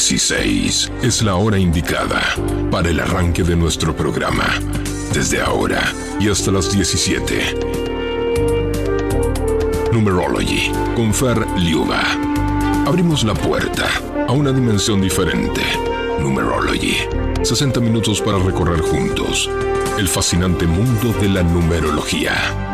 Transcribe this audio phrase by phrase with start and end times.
[0.00, 2.22] 16 es la hora indicada
[2.70, 4.46] para el arranque de nuestro programa.
[5.12, 7.58] Desde ahora y hasta las 17.
[9.92, 12.00] Numerology con Fer Liuba.
[12.86, 13.90] Abrimos la puerta
[14.26, 15.60] a una dimensión diferente.
[16.18, 16.96] Numerology.
[17.42, 19.50] 60 minutos para recorrer juntos
[19.98, 22.69] el fascinante mundo de la numerología.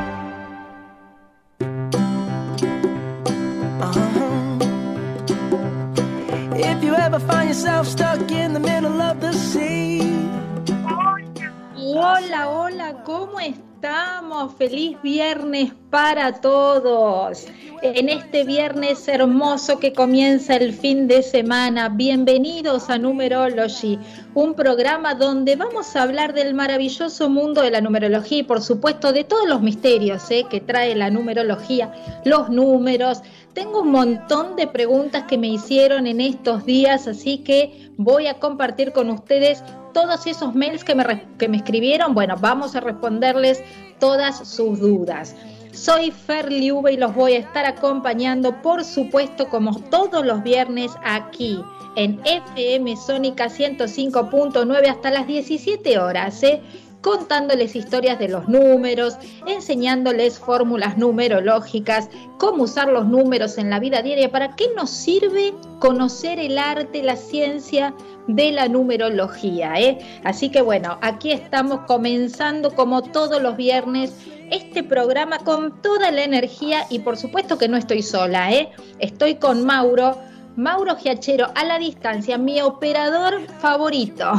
[14.49, 17.47] Feliz viernes para todos.
[17.83, 23.99] En este viernes hermoso que comienza el fin de semana, bienvenidos a Numerology,
[24.35, 29.13] un programa donde vamos a hablar del maravilloso mundo de la numerología y por supuesto
[29.13, 30.47] de todos los misterios ¿eh?
[30.49, 31.93] que trae la numerología,
[32.25, 33.23] los números.
[33.53, 38.35] Tengo un montón de preguntas que me hicieron en estos días, así que voy a
[38.35, 39.63] compartir con ustedes
[39.93, 42.13] todos esos mails que me, que me escribieron.
[42.13, 43.63] Bueno, vamos a responderles
[43.99, 45.35] todas sus dudas.
[45.73, 50.93] Soy Fer Liube y los voy a estar acompañando, por supuesto, como todos los viernes
[51.05, 51.61] aquí
[51.97, 56.63] en FM Sónica 105.9 hasta las 17 horas, ¿eh?
[57.07, 64.03] Contándoles historias de los números, enseñándoles fórmulas numerológicas, cómo usar los números en la vida
[64.03, 67.95] diaria, para qué nos sirve conocer el arte, la ciencia
[68.27, 69.75] de la numerología.
[69.79, 69.99] ¿eh?
[70.25, 74.13] Así que bueno, aquí estamos comenzando como todos los viernes
[74.51, 78.71] este programa con toda la energía y por supuesto que no estoy sola, ¿eh?
[78.99, 80.19] estoy con Mauro
[80.57, 84.33] Mauro Giachero a la distancia, mi operador favorito.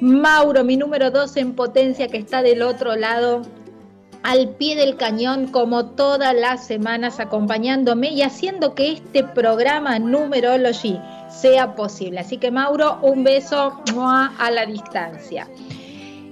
[0.00, 3.42] Mauro, mi número dos en potencia que está del otro lado,
[4.22, 10.98] al pie del cañón como todas las semanas acompañándome y haciendo que este programa Numerology
[11.28, 12.20] sea posible.
[12.20, 15.46] Así que Mauro, un beso a la distancia.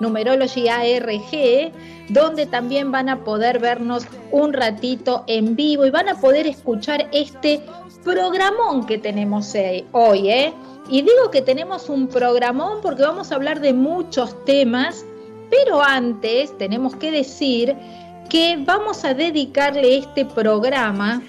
[0.00, 1.70] Numerology ARG,
[2.08, 7.08] donde también van a poder vernos un ratito en vivo y van a poder escuchar
[7.12, 7.62] este
[8.02, 9.54] programón que tenemos
[9.92, 10.52] hoy, ¿eh?
[10.88, 15.04] Y digo que tenemos un programón porque vamos a hablar de muchos temas
[15.50, 17.76] pero antes tenemos que decir
[18.28, 21.20] que vamos a dedicarle este programa,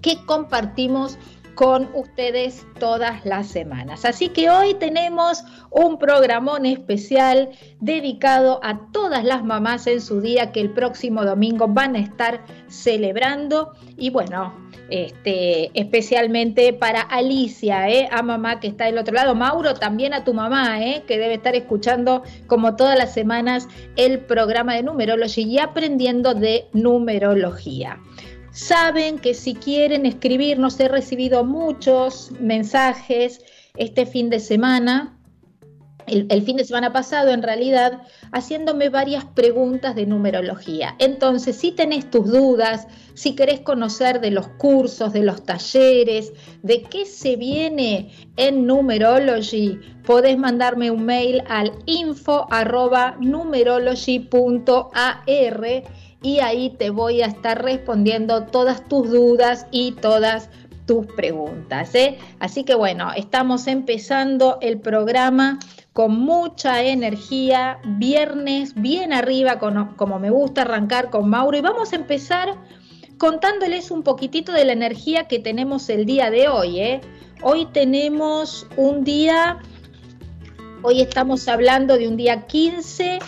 [0.00, 1.18] que compartimos
[1.58, 4.04] con ustedes todas las semanas.
[4.04, 5.42] Así que hoy tenemos
[5.72, 7.48] un programón especial
[7.80, 12.44] dedicado a todas las mamás en su día que el próximo domingo van a estar
[12.68, 14.54] celebrando y bueno,
[14.88, 18.08] este, especialmente para Alicia, ¿eh?
[18.12, 21.02] a mamá que está del otro lado, Mauro, también a tu mamá, ¿eh?
[21.08, 23.66] que debe estar escuchando como todas las semanas
[23.96, 27.98] el programa de numerología y aprendiendo de numerología.
[28.58, 33.40] Saben que si quieren escribirnos, he recibido muchos mensajes
[33.76, 35.18] este fin de semana
[36.08, 38.02] el, fin de semana pasado en realidad
[38.32, 40.96] haciéndome varias preguntas de numerología.
[40.98, 46.32] Entonces, si tenés tus dudas, si querés conocer de los cursos, de los talleres,
[46.62, 52.46] de qué se viene en Numerology, podés mandarme un mail al info
[53.20, 55.22] numerology.ar
[56.22, 60.50] y ahí te voy a estar respondiendo todas tus dudas y todas
[60.86, 61.94] tus preguntas.
[61.94, 62.18] ¿eh?
[62.40, 65.58] Así que bueno, estamos empezando el programa
[65.92, 71.96] con mucha energía, viernes bien arriba, como me gusta arrancar con Mauro, y vamos a
[71.96, 72.56] empezar
[73.18, 76.80] contándoles un poquitito de la energía que tenemos el día de hoy.
[76.80, 77.00] ¿eh?
[77.42, 79.58] Hoy tenemos un día,
[80.82, 83.18] hoy estamos hablando de un día 15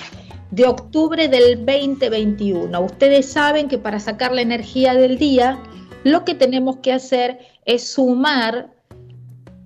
[0.50, 2.80] de octubre del 2021.
[2.80, 5.58] Ustedes saben que para sacar la energía del día,
[6.04, 8.70] lo que tenemos que hacer es sumar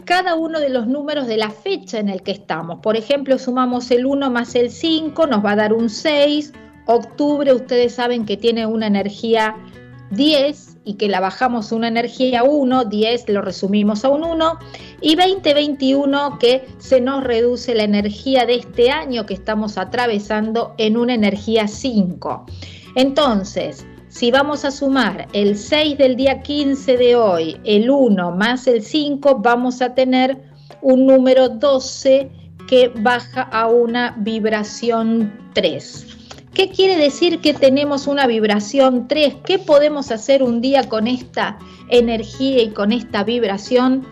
[0.05, 2.81] cada uno de los números de la fecha en el que estamos.
[2.81, 6.53] Por ejemplo, sumamos el 1 más el 5, nos va a dar un 6.
[6.87, 9.57] Octubre, ustedes saben que tiene una energía
[10.11, 14.59] 10 y que la bajamos una energía 1, 10 lo resumimos a un 1,
[15.01, 20.97] y 2021 que se nos reduce la energía de este año que estamos atravesando en
[20.97, 22.47] una energía 5.
[22.97, 28.67] Entonces, si vamos a sumar el 6 del día 15 de hoy, el 1 más
[28.67, 30.41] el 5, vamos a tener
[30.83, 32.31] un número 12
[32.69, 36.14] que baja a una vibración 3.
[36.55, 39.39] ¿Qué quiere decir que tenemos una vibración 3?
[39.45, 41.59] ¿Qué podemos hacer un día con esta
[41.89, 44.07] energía y con esta vibración?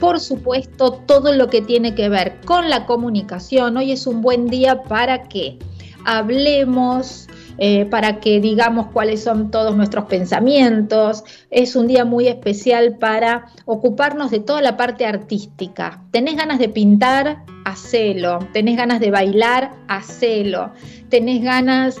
[0.00, 3.76] Por supuesto, todo lo que tiene que ver con la comunicación.
[3.76, 5.56] Hoy es un buen día para que
[6.04, 7.28] hablemos,
[7.58, 11.24] eh, para que digamos cuáles son todos nuestros pensamientos.
[11.50, 16.02] Es un día muy especial para ocuparnos de toda la parte artística.
[16.10, 17.44] ¿Tenés ganas de pintar?
[17.64, 18.40] Hacelo.
[18.52, 19.72] ¿Tenés ganas de bailar?
[19.88, 20.72] Hacelo.
[21.08, 22.00] ¿Tenés ganas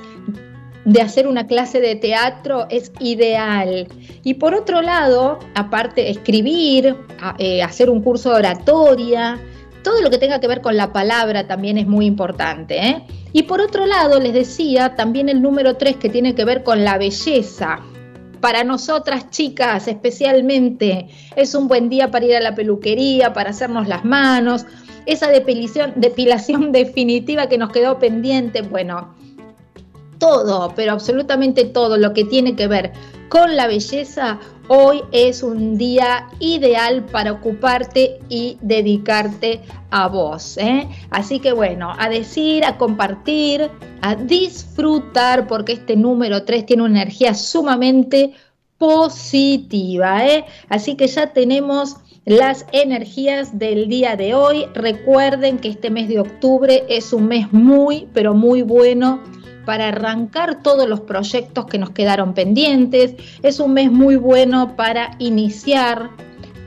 [0.84, 3.88] de hacer una clase de teatro es ideal.
[4.22, 6.96] Y por otro lado, aparte escribir,
[7.38, 9.38] eh, hacer un curso de oratoria,
[9.82, 12.78] todo lo que tenga que ver con la palabra también es muy importante.
[12.78, 13.02] ¿eh?
[13.34, 16.84] Y por otro lado, les decía también el número 3 que tiene que ver con
[16.84, 17.80] la belleza.
[18.40, 23.88] Para nosotras chicas especialmente es un buen día para ir a la peluquería, para hacernos
[23.88, 24.66] las manos,
[25.06, 29.16] esa depilación, depilación definitiva que nos quedó pendiente, bueno,
[30.18, 32.92] todo, pero absolutamente todo lo que tiene que ver
[33.28, 34.38] con la belleza,
[34.68, 40.56] hoy es un día ideal para ocuparte y dedicarte a vos.
[40.58, 40.88] ¿eh?
[41.10, 43.70] Así que bueno, a decir, a compartir,
[44.02, 48.34] a disfrutar, porque este número 3 tiene una energía sumamente
[48.78, 50.26] positiva.
[50.26, 50.44] ¿eh?
[50.68, 54.66] Así que ya tenemos las energías del día de hoy.
[54.74, 59.20] Recuerden que este mes de octubre es un mes muy, pero muy bueno
[59.66, 63.14] para arrancar todos los proyectos que nos quedaron pendientes.
[63.42, 66.10] Es un mes muy bueno para iniciar,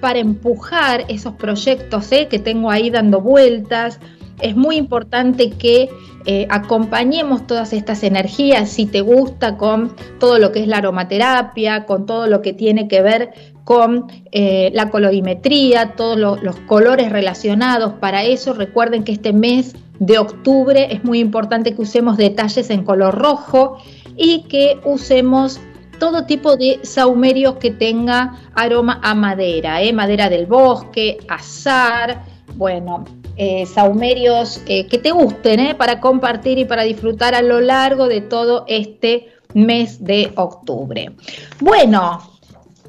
[0.01, 2.27] para empujar esos proyectos ¿eh?
[2.27, 3.99] que tengo ahí dando vueltas.
[4.41, 5.89] Es muy importante que
[6.25, 11.85] eh, acompañemos todas estas energías, si te gusta, con todo lo que es la aromaterapia,
[11.85, 13.31] con todo lo que tiene que ver
[13.67, 17.95] con eh, la colorimetría, todos los colores relacionados.
[17.99, 22.85] Para eso recuerden que este mes de octubre es muy importante que usemos detalles en
[22.85, 23.77] color rojo
[24.15, 25.59] y que usemos
[25.99, 29.91] todo tipo de saumerios que tenga aroma a madera, ¿eh?
[29.91, 32.23] madera del bosque, azar,
[32.55, 33.03] bueno,
[33.35, 38.21] eh, saumerios eh, que te gusten para compartir y para disfrutar a lo largo de
[38.21, 41.11] todo este mes de octubre.
[41.59, 42.36] Bueno,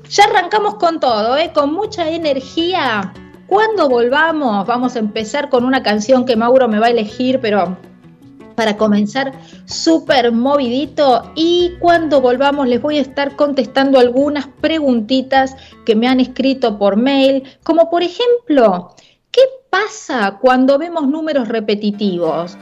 [0.08, 3.12] ya arrancamos con todo, con mucha energía
[3.48, 7.78] cuando volvamos, vamos a empezar con una canción que Mauro me va a elegir, pero
[8.54, 9.32] para comenzar
[9.64, 16.20] súper movidito y cuando volvamos les voy a estar contestando algunas preguntitas que me han
[16.20, 18.94] escrito por mail, como por ejemplo,
[19.30, 22.58] ¿qué pasa cuando vemos números repetitivos?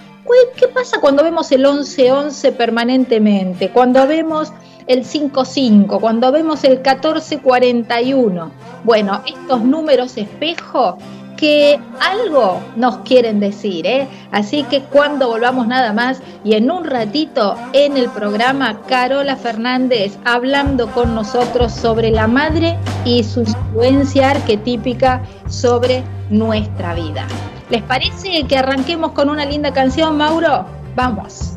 [0.56, 3.70] ¿Qué pasa cuando vemos el 1111 permanentemente?
[3.70, 4.52] Cuando vemos
[4.86, 8.50] el 55, cuando vemos el 1441.
[8.84, 10.98] Bueno, estos números espejo
[11.36, 14.08] que algo nos quieren decir, ¿eh?
[14.32, 20.16] Así que cuando volvamos nada más y en un ratito en el programa Carola Fernández
[20.24, 27.26] hablando con nosotros sobre la madre y su influencia arquetípica sobre nuestra vida.
[27.70, 30.64] ¿Les parece que arranquemos con una linda canción, Mauro?
[30.94, 31.56] Vamos.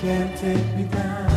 [0.00, 1.29] Can't take me down.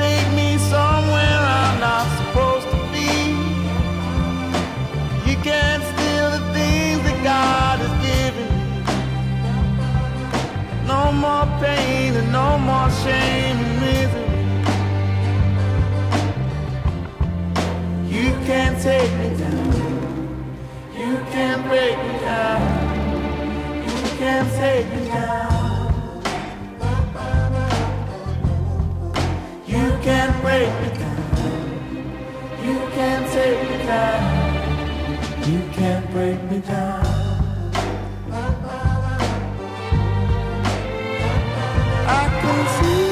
[0.00, 3.12] Take me somewhere I'm not supposed to be.
[5.28, 8.70] You can't steal the things that God has given me.
[10.92, 14.30] No more pain and no more shame and misery.
[18.16, 19.70] You can't take me down.
[21.00, 22.60] You can't break me down.
[23.86, 24.86] You can't take
[30.40, 31.20] break me down.
[32.64, 34.22] You can't take me down.
[35.50, 37.04] You can't break me down.
[42.06, 43.06] I can see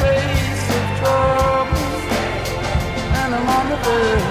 [0.00, 1.86] face of trouble,
[3.20, 4.23] and I'm on the verge.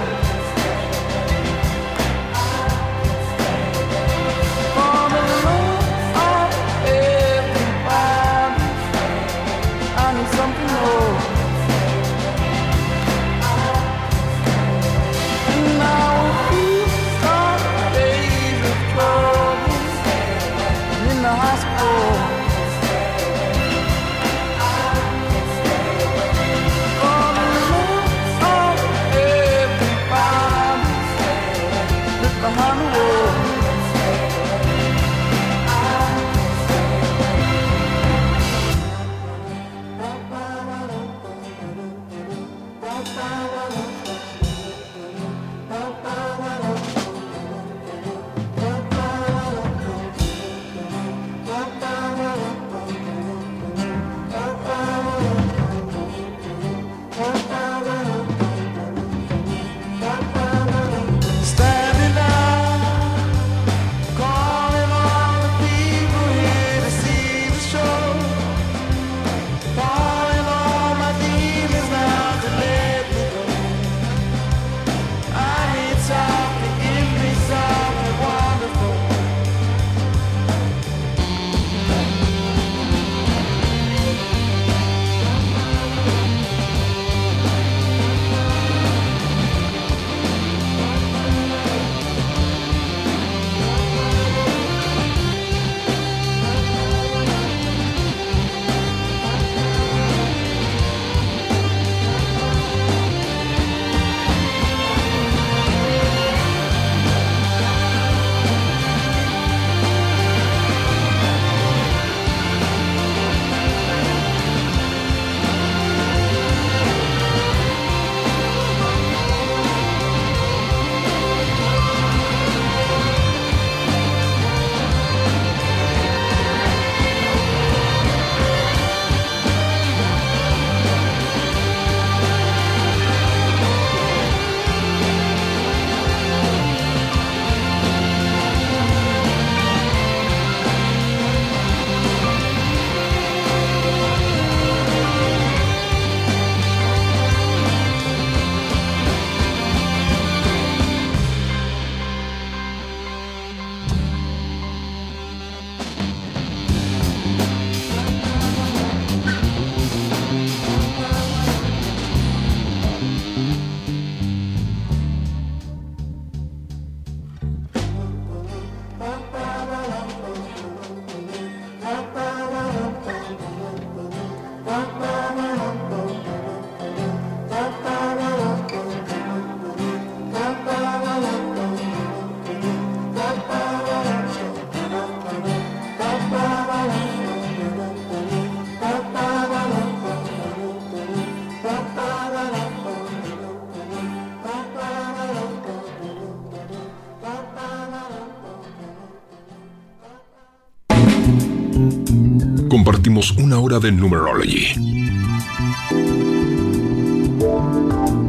[203.31, 204.73] Una hora de Numerology.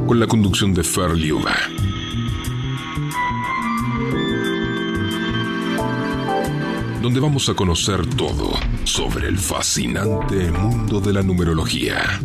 [0.06, 1.54] Con la conducción de Fer Liuba.
[7.02, 8.52] Donde vamos a conocer todo
[8.84, 12.20] sobre el fascinante mundo de la numerología.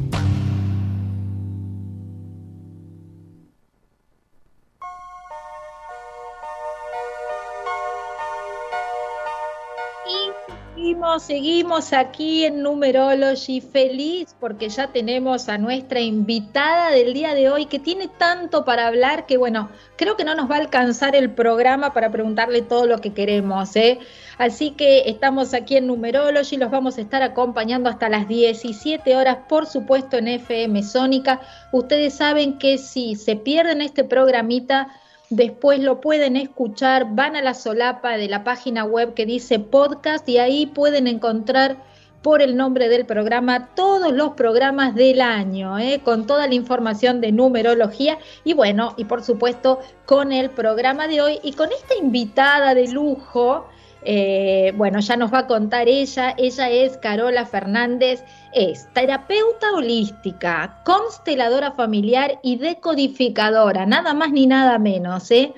[11.30, 17.68] Seguimos aquí en Numerology feliz porque ya tenemos a nuestra invitada del día de hoy
[17.68, 21.30] que tiene tanto para hablar que bueno, creo que no nos va a alcanzar el
[21.30, 23.76] programa para preguntarle todo lo que queremos.
[23.76, 24.00] ¿eh?
[24.40, 29.38] Así que estamos aquí en Numerology, los vamos a estar acompañando hasta las 17 horas,
[29.48, 31.42] por supuesto en FM Sónica.
[31.72, 34.88] Ustedes saben que si se pierden este programita,
[35.30, 40.28] Después lo pueden escuchar, van a la solapa de la página web que dice podcast
[40.28, 41.78] y ahí pueden encontrar
[42.24, 46.02] por el nombre del programa todos los programas del año, ¿eh?
[46.04, 51.22] con toda la información de numerología y bueno, y por supuesto con el programa de
[51.22, 53.68] hoy y con esta invitada de lujo
[54.02, 56.34] eh, bueno, ya nos va a contar ella.
[56.38, 64.80] Ella es Carola Fernández, es terapeuta holística, consteladora familiar y decodificadora, nada más ni nada
[64.80, 65.30] menos.
[65.32, 65.54] ¿eh?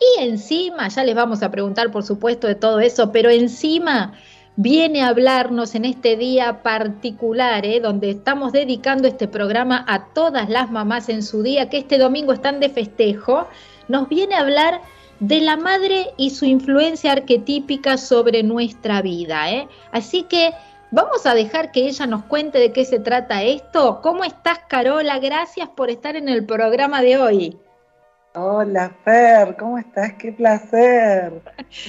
[0.00, 4.12] Y encima, ya les vamos a preguntar por supuesto de todo eso, pero encima
[4.56, 7.80] viene a hablarnos en este día particular, ¿eh?
[7.80, 12.32] donde estamos dedicando este programa a todas las mamás en su día, que este domingo
[12.32, 13.46] están de festejo,
[13.86, 14.80] nos viene a hablar
[15.20, 19.50] de la madre y su influencia arquetípica sobre nuestra vida.
[19.50, 19.68] ¿eh?
[19.92, 20.52] Así que
[20.90, 24.00] vamos a dejar que ella nos cuente de qué se trata esto.
[24.02, 25.18] ¿Cómo estás, Carola?
[25.18, 27.58] Gracias por estar en el programa de hoy.
[28.34, 30.14] Hola, Fer, ¿cómo estás?
[30.14, 31.42] Qué placer.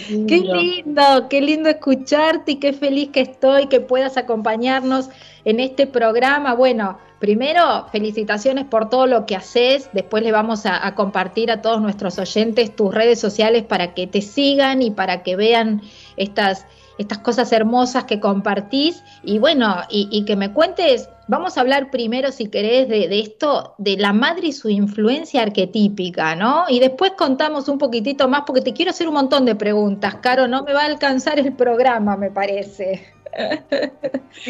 [0.08, 5.10] Qué lindo, qué lindo escucharte y qué feliz que estoy que puedas acompañarnos
[5.46, 6.56] en este programa.
[6.56, 9.90] Bueno, Primero, felicitaciones por todo lo que haces.
[9.92, 14.22] Después le vamos a, compartir a todos nuestros oyentes tus redes sociales para que te
[14.22, 15.82] sigan y para que vean
[16.16, 16.66] estas,
[16.98, 19.04] estas cosas hermosas que compartís.
[19.22, 23.98] Y bueno, y, que me cuentes, vamos a hablar primero, si querés, de, esto, de
[23.98, 26.66] la madre y su influencia arquetípica, ¿no?
[26.68, 30.48] Y después contamos un poquitito más, porque te quiero hacer un montón de preguntas, Caro,
[30.48, 33.14] no me va a alcanzar el programa, me parece.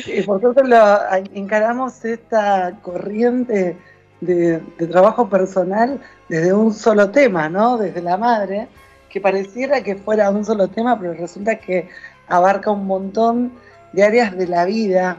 [0.08, 1.00] Y por lo,
[1.34, 3.76] encaramos esta corriente
[4.22, 7.78] de, trabajo personal desde un solo tema, ¿no?
[7.78, 8.70] Desde la madre,
[9.10, 11.90] que pareciera que fuera un solo tema, pero resulta que
[12.30, 13.52] abarca un montón
[13.92, 15.18] de áreas de la vida,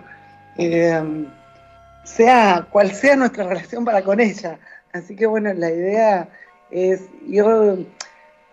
[0.56, 1.02] eh,
[2.04, 4.58] sea cual sea nuestra relación para con ella.
[4.92, 6.28] Así que bueno, la idea
[6.70, 7.44] es ir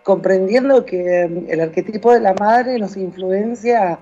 [0.02, 3.98] comprendiendo que el arquetipo de la madre nos influencia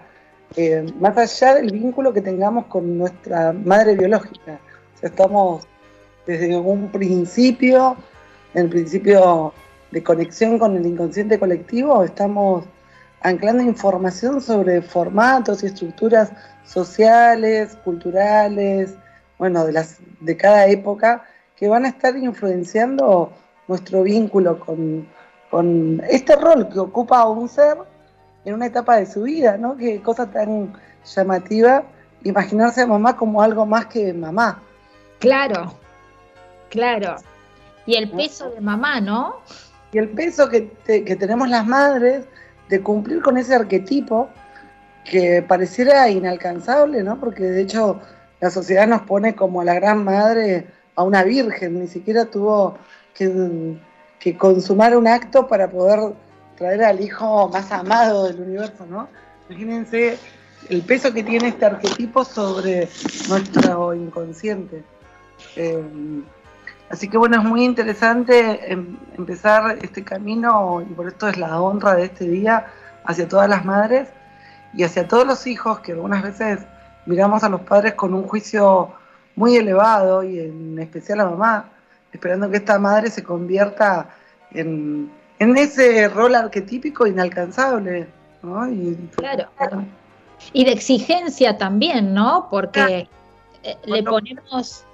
[0.54, 4.60] eh, más allá del vínculo que tengamos con nuestra madre biológica.
[5.02, 5.66] estamos
[6.26, 7.96] desde un principio,
[8.54, 9.52] en principio
[9.90, 12.64] de conexión con el inconsciente colectivo, estamos
[13.22, 16.30] anclando información sobre formatos y estructuras
[16.64, 18.94] sociales, culturales,
[19.38, 21.24] bueno, de, las, de cada época,
[21.56, 23.32] que van a estar influenciando
[23.68, 25.06] nuestro vínculo con,
[25.50, 27.78] con este rol que ocupa un ser
[28.44, 29.76] en una etapa de su vida, ¿no?
[29.76, 30.72] Qué cosa tan
[31.04, 31.84] llamativa
[32.22, 34.62] imaginarse a mamá como algo más que mamá.
[35.18, 35.74] Claro,
[36.70, 37.16] claro.
[37.86, 39.36] Y el peso de mamá, ¿no?
[39.92, 42.24] Y el peso que, tenemos las madres
[42.68, 44.28] de cumplir con ese arquetipo
[45.04, 47.18] que pareciera inalcanzable, ¿no?
[47.20, 48.00] Porque de hecho
[48.40, 52.78] la sociedad nos pone como la gran madre a una virgen, ni siquiera tuvo
[53.14, 53.76] que,
[54.18, 56.14] que consumar un acto para poder
[56.56, 59.08] traer al hijo más amado del universo, ¿no?
[59.48, 60.18] Imagínense
[60.68, 62.88] el peso que tiene este arquetipo sobre
[63.28, 64.82] nuestro inconsciente.
[65.54, 65.82] Eh,
[66.90, 71.60] así que bueno, es muy interesante em, empezar este camino y por esto es la
[71.60, 72.66] honra de este día
[73.04, 74.08] hacia todas las madres
[74.74, 76.60] y hacia todos los hijos que algunas veces
[77.06, 78.90] miramos a los padres con un juicio
[79.34, 81.70] muy elevado y en especial a mamá,
[82.12, 84.10] esperando que esta madre se convierta
[84.50, 88.06] en en ese rol arquetípico inalcanzable.
[88.42, 88.70] ¿no?
[88.70, 89.48] Y, claro.
[90.52, 92.48] Y de exigencia también, ¿no?
[92.50, 93.08] Porque
[93.62, 94.84] eh, le ponemos...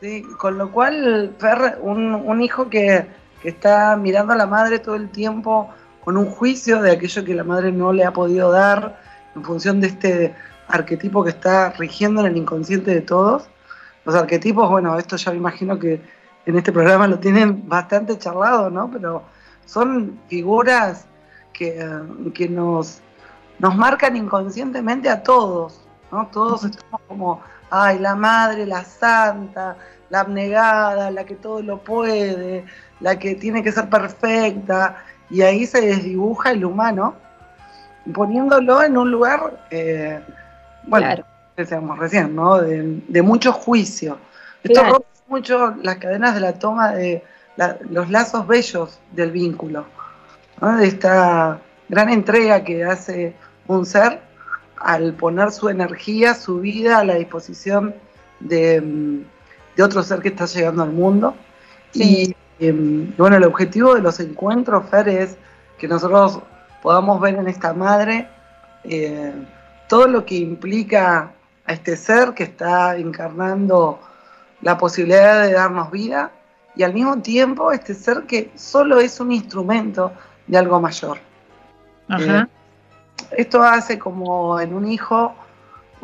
[0.00, 3.06] Sí, con lo cual, Fer, un, hijo que,
[3.40, 5.70] que, está mirando a la madre todo el tiempo
[6.04, 9.00] con un juicio de aquello que la madre no le ha podido dar
[9.34, 10.34] en función de este
[10.68, 13.48] arquetipo que está rigiendo en el inconsciente de todos.
[14.04, 16.00] Los arquetipos, bueno, esto ya me imagino que
[16.46, 18.90] en este programa lo tienen bastante charlado, ¿no?
[18.90, 19.22] Pero
[19.64, 21.06] son figuras
[21.52, 23.00] que, nos,
[23.58, 25.80] nos marcan inconscientemente a todos,
[26.12, 26.26] ¿no?
[26.32, 29.76] Todos estamos como, ay, la madre, la santa,
[30.10, 32.64] la abnegada, la que todo lo puede,
[33.00, 37.14] la que tiene que ser perfecta, y ahí se desdibuja el humano,
[38.12, 40.20] poniéndolo en un lugar, eh,
[40.86, 41.24] bueno, Claro.
[41.56, 42.58] decíamos recién, ¿no?
[42.60, 44.18] De, de mucho juicio.
[44.62, 44.94] Esto Claro.
[44.94, 47.22] rompe mucho las cadenas de la toma de
[47.56, 49.86] la- los lazos bellos del vínculo,
[50.60, 50.76] ¿no?
[50.76, 53.34] de esta gran entrega que hace
[53.66, 54.20] un ser
[54.78, 57.94] al poner su energía, su vida a la disposición
[58.40, 59.24] de, mm,
[59.76, 61.34] de otro ser que está llegando al mundo.
[61.92, 62.34] Sí.
[62.60, 65.36] Y em, bueno, el objetivo de los encuentros, Fer, es
[65.78, 66.40] que nosotros
[66.82, 68.28] podamos ver en esta madre
[68.84, 69.32] eh,
[69.88, 71.32] todo lo que implica
[71.66, 74.00] a este ser que está encarnando
[74.60, 76.30] la posibilidad de darnos vida
[76.76, 80.12] y al mismo tiempo este ser que solo es un instrumento
[80.46, 81.18] de algo mayor.
[82.08, 82.48] Ajá.
[83.30, 85.34] Esto hace como en un hijo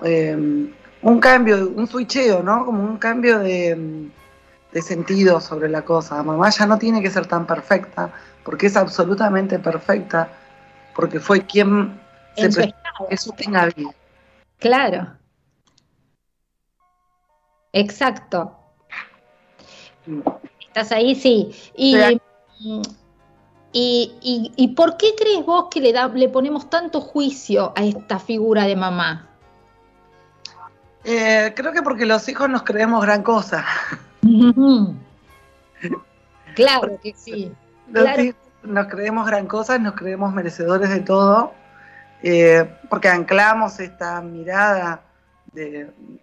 [0.03, 0.71] eh,
[1.03, 2.65] un cambio, un switcheo, ¿no?
[2.65, 4.11] Como un cambio de,
[4.73, 6.23] de sentido sobre la cosa.
[6.23, 8.11] Mamá ya no tiene que ser tan perfecta,
[8.45, 10.29] porque es absolutamente perfecta,
[10.95, 11.99] porque fue quien
[12.47, 13.09] En su estado.
[13.09, 13.91] que eso tenga vida.
[14.59, 15.17] Claro.
[17.73, 18.57] Exacto.
[20.61, 21.15] ¿Estás ahí?
[21.15, 21.51] Sí.
[21.77, 21.97] Y,
[22.61, 22.83] y,
[23.73, 28.19] y- y por qué crees vos que le, da, le ponemos tanto juicio a esta
[28.19, 29.29] figura de mamá?
[31.05, 33.65] Eh, creo que porque los hijos nos creemos gran cosa.
[36.55, 37.53] Claro que sí.
[37.91, 38.23] Los Claro.
[38.23, 41.53] hijos nos creemos gran cosa, nos creemos merecedores de todo,
[42.23, 45.03] eh, porque anclamos esta mirada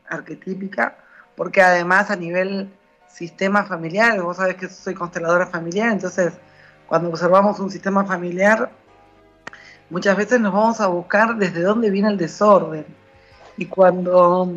[0.09, 0.97] arquetípica,
[1.35, 2.71] porque además a nivel
[3.07, 6.33] sistema familiar, vos sabés que soy consteladora familiar, entonces
[6.87, 8.69] cuando observamos un sistema familiar,
[9.89, 12.85] muchas veces nos vamos a buscar desde dónde viene el desorden.
[13.57, 14.53] Y cuando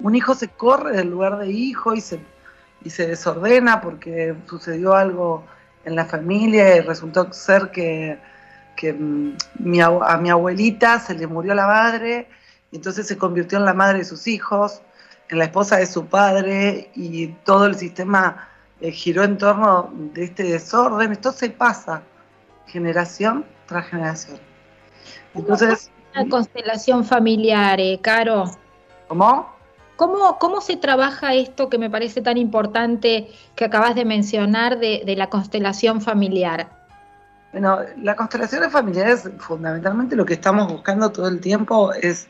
[0.00, 2.20] un hijo se corre del lugar de hijo y se,
[2.82, 5.44] y se desordena porque sucedió algo
[5.84, 8.18] en la familia y resultó ser que,
[8.78, 12.28] que, mm, mi a mi abuelita se le murió la madre
[12.70, 14.82] y entonces se convirtió en la madre de sus hijos,
[15.28, 18.48] en la esposa de su padre y todo el sistema
[18.80, 21.10] eh, giró en torno de este desorden.
[21.12, 22.02] Esto se pasa
[22.66, 24.38] generación tras generación.
[25.34, 28.44] Entonces, Una constelación familiar, eh, Caro.
[29.08, 29.58] ¿cómo?
[29.96, 35.02] ¿Cómo, ¿Cómo se trabaja esto que me parece tan importante que acabas de mencionar de,
[35.04, 36.77] de la constelación familiar?
[37.52, 42.28] Bueno, la constelación de familiares, fundamentalmente lo que estamos buscando todo el tiempo es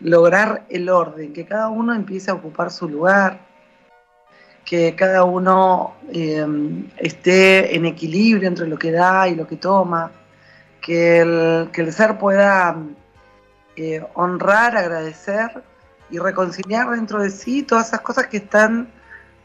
[0.00, 3.40] lograr el orden, que cada uno empiece a ocupar su lugar,
[4.64, 6.44] que cada uno eh,
[6.96, 10.10] esté en equilibrio entre lo que da y lo que toma,
[10.80, 12.76] que el, que el ser pueda
[13.76, 15.62] eh, honrar, agradecer
[16.10, 18.90] y reconciliar dentro de sí todas esas cosas que están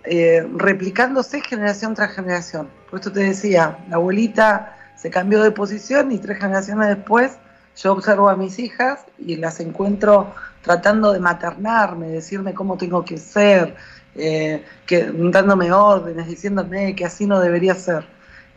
[0.04, 2.70] eh, replicándose generación tras generación.
[2.90, 4.75] Por esto te decía, la abuelita
[5.06, 7.38] se cambió de posición y tres generaciones después
[7.78, 13.20] yo observo a mis hijas y las encuentro tratando de maternarme, decirme cómo tengo que
[13.20, 13.76] ser,
[14.16, 18.04] eh, que, dándome órdenes, diciéndome que así no debería ser.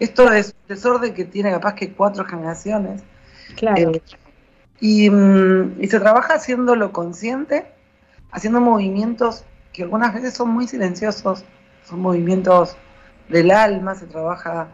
[0.01, 3.03] Esto es un desorden que tiene capaz que cuatro generaciones.
[3.55, 3.93] Claro.
[3.93, 4.03] Eh,
[4.81, 7.67] y, mm, y se trabaja haciéndolo consciente,
[8.31, 11.45] haciendo movimientos que algunas veces son muy silenciosos,
[11.87, 12.75] son movimientos
[13.29, 14.69] del alma, se trabaja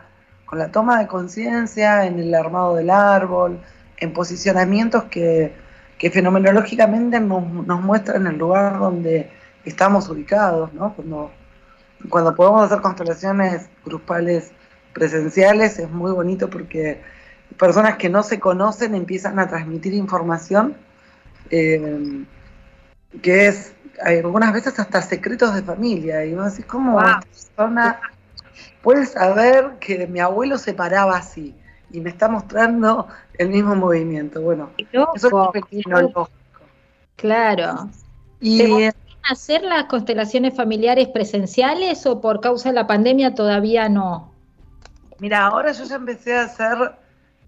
[0.54, 3.58] con la toma de conciencia, en el armado del árbol,
[3.96, 5.52] en posicionamientos que,
[5.98, 9.32] que fenomenológicamente nos, nos muestran el lugar donde
[9.64, 10.94] estamos ubicados, ¿no?
[10.94, 11.32] Cuando,
[12.08, 14.52] cuando podemos hacer constelaciones grupales
[14.92, 17.02] presenciales es muy bonito porque
[17.58, 20.76] personas que no se conocen empiezan a transmitir información
[21.50, 22.24] eh,
[23.22, 26.24] que es algunas veces hasta secretos de familia.
[26.24, 27.00] Y vos decís, ¿cómo Wow.
[27.00, 27.20] esta
[27.56, 28.00] persona
[28.82, 31.54] puede saber que mi abuelo se paraba así?
[31.90, 33.06] Y me está mostrando
[33.38, 34.40] el mismo movimiento.
[34.40, 36.28] Bueno, loco, eso es fenomenológico.
[37.16, 37.88] Claro.
[38.40, 38.94] Y ¿Te
[39.30, 44.32] hacer las constelaciones familiares presenciales o por causa de la pandemia todavía no?
[45.18, 46.92] Mira, ahora yo ya empecé a hacer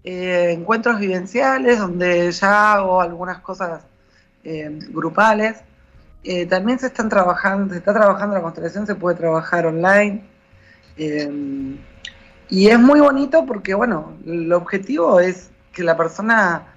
[0.03, 3.83] eh, encuentros vivenciales donde ya hago algunas cosas
[4.43, 5.57] eh, grupales.
[6.23, 10.23] Eh, también se están trabajando, se está trabajando la constelación, se puede trabajar online.
[10.97, 11.77] Eh,
[12.49, 16.73] y es muy bonito porque, bueno, el objetivo es que la persona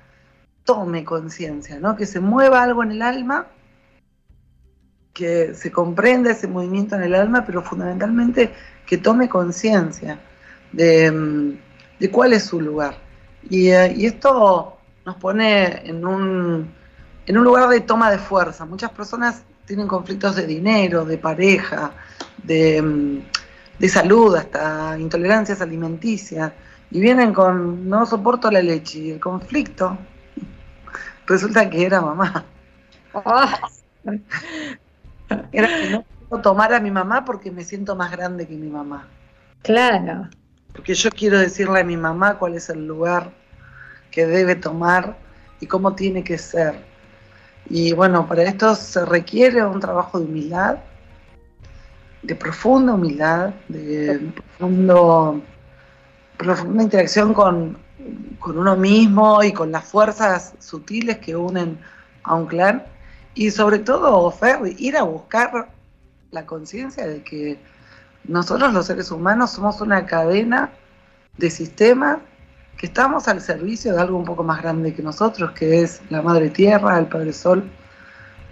[0.65, 1.97] tome conciencia, ¿no?
[1.97, 3.47] Que se mueva algo en el alma,
[5.13, 8.53] que se comprenda ese movimiento en el alma, pero fundamentalmente
[8.87, 10.21] que tome conciencia
[10.73, 11.59] de, mm,
[12.01, 12.97] de cuál es su lugar.
[13.49, 16.73] Y, eh, y esto nos pone en un,
[17.27, 18.65] en un lugar de toma de fuerza.
[18.65, 21.93] Muchas personas tienen conflictos de dinero, de pareja,
[22.43, 23.21] de, mm,
[23.81, 26.55] de salud, hasta intolerancias alimenticias,
[26.91, 30.07] y vienen con no soporto la leche y el conflicto.
[31.27, 32.53] Resulta que era mamá.
[35.53, 38.71] Era que no puedo tomar a mi mamá porque me siento más grande que mi
[38.71, 39.15] mamá.
[39.63, 40.31] claro,
[40.73, 43.39] Porque yo quiero decirle a mi mamá cuál es el lugar
[44.11, 45.25] que debe tomar
[45.61, 46.91] y cómo tiene que ser.
[47.67, 50.90] Y bueno, para esto se requiere un trabajo de humildad,
[52.23, 55.43] de profunda humildad, de profundo,
[56.37, 57.79] profunda interacción con,
[58.39, 61.79] con uno mismo y con las fuerzas sutiles que unen
[62.25, 62.85] a un clan.
[63.35, 65.71] Y sobre todo, Fer, ir a buscar
[66.31, 67.59] la conciencia de que
[68.25, 70.71] nosotros los seres humanos somos una cadena
[71.37, 72.19] de sistemas
[72.77, 76.23] que estamos al servicio de algo un poco más grande que nosotros, que es la
[76.23, 77.71] Madre Tierra, el Padre Sol,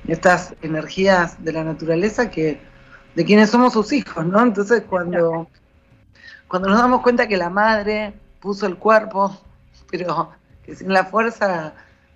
[0.07, 2.61] estas energías de la naturaleza que
[3.19, 4.41] de quienes somos sus hijos, ¿no?
[4.41, 5.49] Entonces cuando,
[6.47, 9.37] cuando nos damos cuenta que la madre puso el cuerpo,
[9.91, 10.31] pero
[10.65, 11.73] que sin la fuerza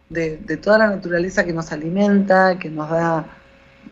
[0.08, 3.24] de, de toda la naturaleza que nos alimenta, que nos da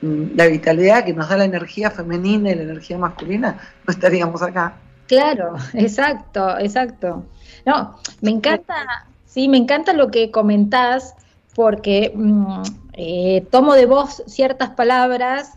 [0.03, 4.41] mm, la vitalidad, que nos da la energía femenina y la energía masculina, no estaríamos
[4.41, 4.77] acá.
[5.09, 7.25] claro, exacto, exacto.
[7.67, 8.87] No, me encanta,
[9.27, 11.17] sí, me encanta lo que comentás,
[11.57, 15.55] porque mm, eh, tomo de vos ciertas palabras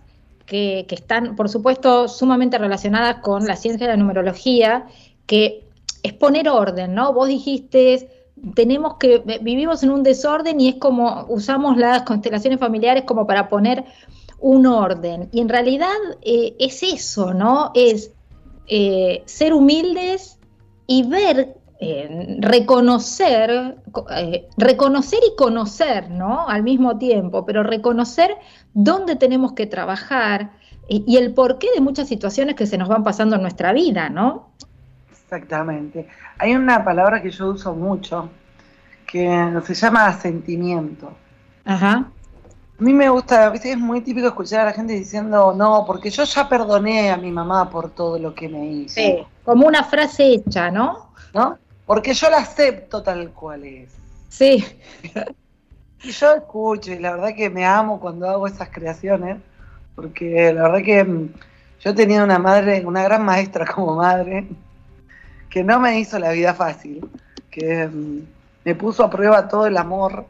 [0.53, 4.85] que, están, por supuesto, sumamente relacionadas con la ciencia de la numerología,
[5.25, 5.65] que
[6.03, 7.11] es poner orden, ¿no?
[7.11, 13.03] Vos dijiste, tenemos que, vivimos en un desorden y es como, usamos las constelaciones familiares
[13.05, 13.83] como para poner
[14.39, 15.29] un orden.
[15.31, 17.71] Y en realidad eh, es eso, ¿no?
[17.73, 18.11] Es
[18.67, 20.37] eh, ser humildes
[20.85, 26.47] y ver, eh, reconocer, co- eh, reconocer y conocer, ¿no?
[26.47, 28.35] Al mismo tiempo, pero reconocer
[28.73, 30.51] dónde tenemos que trabajar
[30.87, 34.09] y, y el porqué de muchas situaciones que se nos van pasando en nuestra vida,
[34.09, 34.53] ¿no?
[35.11, 36.07] Exactamente.
[36.37, 38.29] Hay una palabra que yo uso mucho
[39.07, 41.13] que se llama sentimiento.
[41.65, 42.11] Ajá.
[42.79, 45.85] A mí me gusta, a veces es muy típico escuchar a la gente diciendo, no,
[45.87, 49.67] porque yo ya perdoné a mi mamá por todo lo que me hizo, Sí, como
[49.67, 51.13] una frase hecha, ¿no?
[51.33, 51.57] ¿no?
[51.85, 53.89] Porque yo la acepto tal cual es.
[54.29, 54.65] Sí,
[56.03, 59.37] Y yo escucho, y la verdad que me amo cuando hago esas creaciones,
[59.95, 61.29] porque la verdad que mm,
[61.79, 64.45] yo he tenido una madre, una gran maestra como madre,
[65.49, 67.09] que no me hizo la vida fácil,
[67.49, 68.19] que mm,
[68.65, 70.25] me puso a prueba todo el amor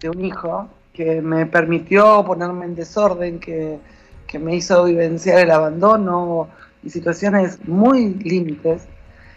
[0.00, 3.78] de un hijo, que me permitió ponerme en desorden, que,
[4.26, 6.48] que me hizo vivenciar el abandono
[6.82, 8.86] y situaciones muy límites.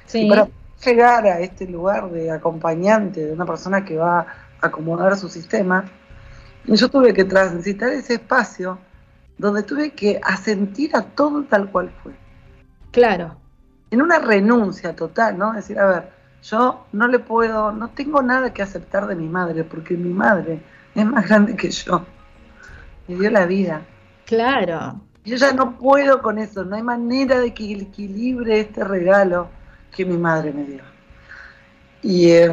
[0.06, 0.26] sí.
[0.26, 0.48] Y para
[0.84, 4.28] llegar a este lugar de acompañante, de una persona que va a
[4.62, 5.86] acomodar su sistema,
[6.66, 8.78] yo tuve que transitar ese espacio
[9.38, 12.14] donde tuve que asentir a todo tal cual fue.
[12.92, 13.38] Claro,
[13.90, 15.54] En una renuncia total, ¿no?
[15.54, 16.10] Decir, a ver,
[16.44, 20.62] yo no le puedo, no tengo nada que aceptar de mi madre, porque mi madre
[20.94, 22.06] es más grande que yo.
[23.08, 23.82] Me dio la vida.
[24.26, 25.02] claro.
[25.24, 29.50] Yo ya no puedo con eso, no hay manera de que equilibre este regalo
[29.96, 30.84] que mi madre me dio.
[32.02, 32.52] Y eh,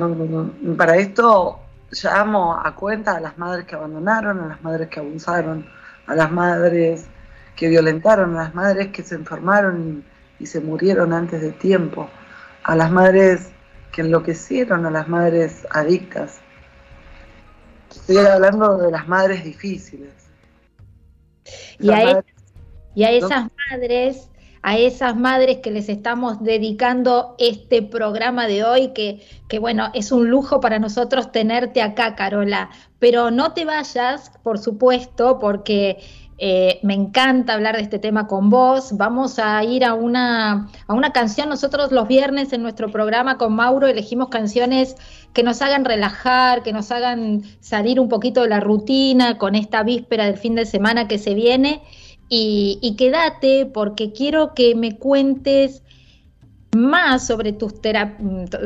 [0.76, 1.60] para esto
[2.02, 5.66] llamo a cuenta a las madres que abandonaron, a las madres que abusaron,
[6.06, 7.06] a las madres
[7.54, 10.04] que violentaron, a las madres que se enfermaron
[10.38, 12.08] y, y se murieron antes de tiempo,
[12.64, 13.50] a las madres
[13.92, 16.40] que enloquecieron, a las madres adictas.
[17.90, 20.12] Estoy hablando de las madres difíciles.
[21.78, 22.24] Y a,
[22.94, 24.28] y a esas madres,
[24.66, 30.10] a esas madres que les estamos dedicando este programa de hoy, que, que bueno, es
[30.10, 32.70] un lujo para nosotros tenerte acá, Carola.
[32.98, 35.98] Pero no te vayas, por supuesto, porque
[36.38, 38.96] eh, me encanta hablar de este tema con vos.
[38.96, 41.50] Vamos a ir a una, a una canción.
[41.50, 44.96] Nosotros los viernes en nuestro programa con Mauro elegimos canciones
[45.34, 49.82] que nos hagan relajar, que nos hagan salir un poquito de la rutina con esta
[49.82, 51.82] víspera del fin de semana que se viene.
[52.36, 55.84] Y, quédate porque quiero que me cuentes
[56.74, 58.18] más sobre tus terap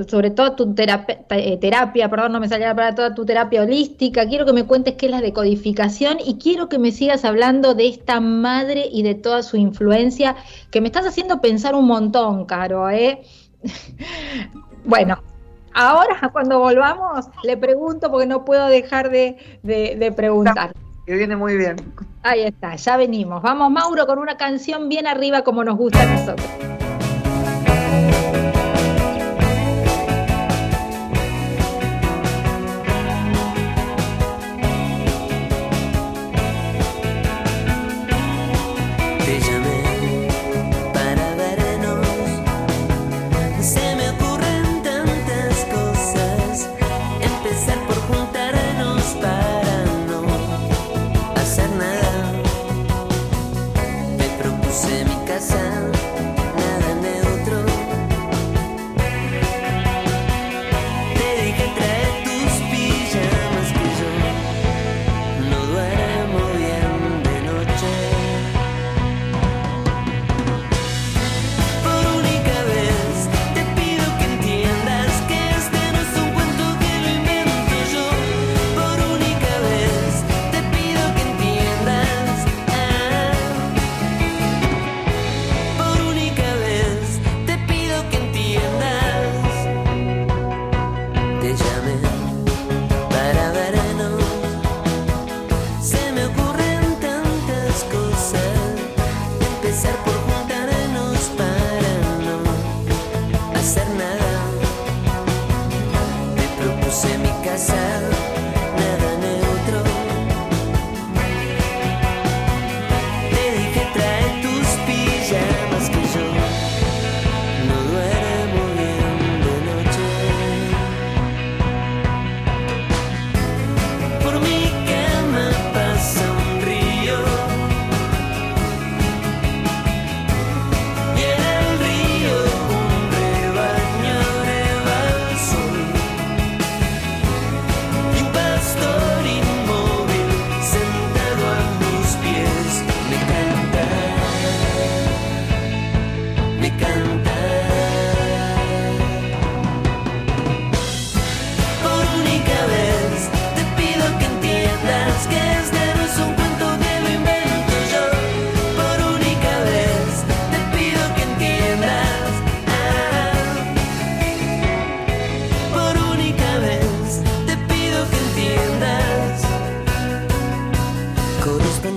[0.08, 4.26] sobre todo tu terapia, eh, terapia, perdón, no me salía para toda tu terapia holística.
[4.26, 7.88] Quiero que me cuentes qué es la decodificación y quiero que me sigas hablando de
[7.88, 10.34] esta madre y de toda su influencia,
[10.70, 13.20] que me estás haciendo pensar un montón, Caro, ¿eh?
[14.86, 15.22] bueno,
[15.74, 20.72] ahora cuando volvamos le pregunto porque no puedo dejar de, de, de preguntar.
[21.08, 21.76] Que viene muy bien.
[22.22, 23.40] Ahí está, ya venimos.
[23.40, 26.46] Vamos, Mauro, con una canción bien arriba como nos gusta a nosotros.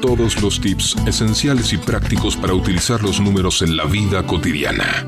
[0.00, 5.06] todos los tips esenciales y prácticos para utilizar los números en la vida cotidiana.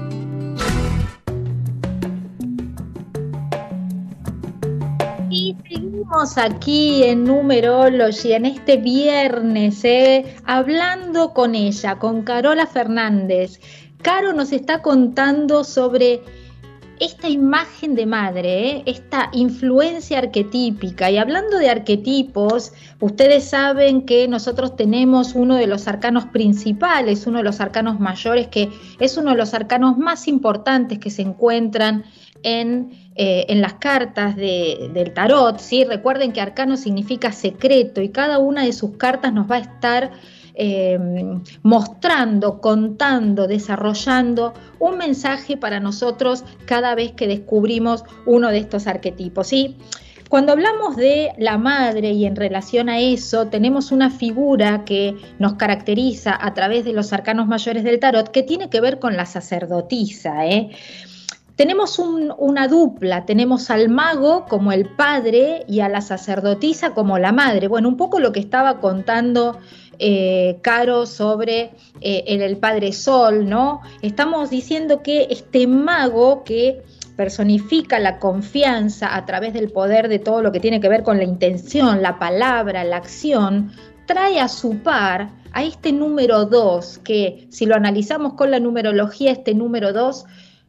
[5.30, 10.36] Y seguimos aquí en Numerology en este viernes, ¿eh?
[10.44, 13.58] hablando con ella, con Carola Fernández.
[14.00, 16.22] Caro nos está contando sobre
[17.03, 18.82] esta imagen de madre, ¿eh?
[18.86, 21.11] esta influencia arquetípica.
[21.11, 27.38] Y hablando de arquetipos, ustedes saben que nosotros tenemos uno de los arcanos principales, uno
[27.38, 32.05] de los arcanos mayores, que es uno de los arcanos más importantes que se encuentran
[32.44, 35.59] en, eh, en las cartas del tarot.
[35.59, 35.82] ¿sí?
[35.82, 40.12] Recuerden que arcano significa secreto y cada una de sus cartas nos va a estar
[40.55, 48.86] Em, mostrando, contando, desarrollando un mensaje para nosotros cada vez que descubrimos uno de estos
[48.86, 49.46] arquetipos.
[49.46, 49.78] ¿sí?
[50.28, 55.55] Cuando hablamos de la madre y en relación a eso, tenemos una figura que nos
[55.55, 59.24] caracteriza a través de los arcanos mayores del tarot que tiene que ver con la
[59.24, 60.46] sacerdotisa.
[60.46, 60.70] ¿eh?
[61.57, 67.32] Tenemos una dupla, tenemos al mago como el padre y a la sacerdotisa como la
[67.32, 67.68] madre.
[67.68, 69.59] Bueno, un poco lo que estaba contando
[69.99, 71.70] eh, Caro sobre
[72.01, 73.80] eh, el, Padre Sol, ¿no?
[74.03, 76.82] Estamos diciendo que este mago que
[77.16, 81.18] personifica la confianza a través del poder de todo lo que tiene que ver con
[81.18, 83.72] la intención, la palabra, la acción,
[84.07, 89.32] trae a su par a este número 2, que si lo analizamos con la numerología,
[89.32, 90.24] este número 2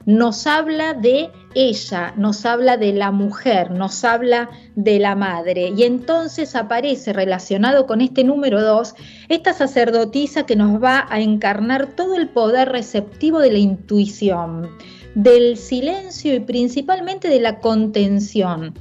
[0.06, 5.74] nos habla de ella, nos habla de la mujer, nos habla de la madre.
[5.76, 8.96] Y entonces aparece relacionado con este número 2
[9.30, 14.70] esta sacerdotisa que nos va a encarnar todo el poder receptivo de la intuición,
[15.16, 18.74] del silencio y principalmente de la contención.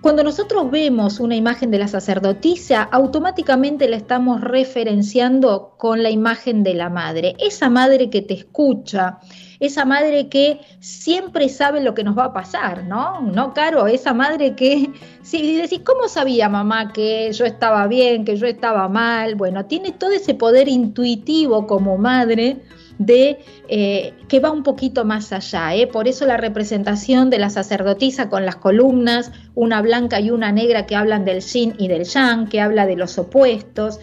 [0.00, 6.62] Cuando nosotros vemos una imagen de la sacerdotisa, automáticamente la estamos referenciando con la imagen
[6.62, 9.18] de la madre, esa madre que te escucha,
[9.58, 13.20] esa madre que siempre sabe lo que nos va a pasar, ¿no?
[13.22, 13.88] ¿No, Caro?
[13.88, 14.88] Esa madre que,
[15.22, 19.34] si decís, ¿cómo sabía mamá que yo estaba bien, que yo estaba mal?
[19.34, 22.62] Bueno, tiene todo ese poder intuitivo como madre
[22.98, 23.38] de
[23.68, 25.74] eh, que va un poquito más allá.
[25.74, 25.86] ¿eh?
[25.86, 30.86] Por eso la representación de la sacerdotisa con las columnas, una blanca y una negra
[30.86, 34.00] que hablan del yin y del yang, que habla de los opuestos,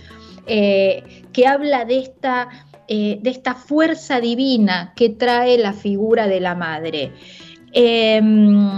[0.48, 2.50] eh, que habla de esta
[2.88, 7.14] de esta fuerza divina que trae la figura de la madre.
[7.74, 8.70] Em,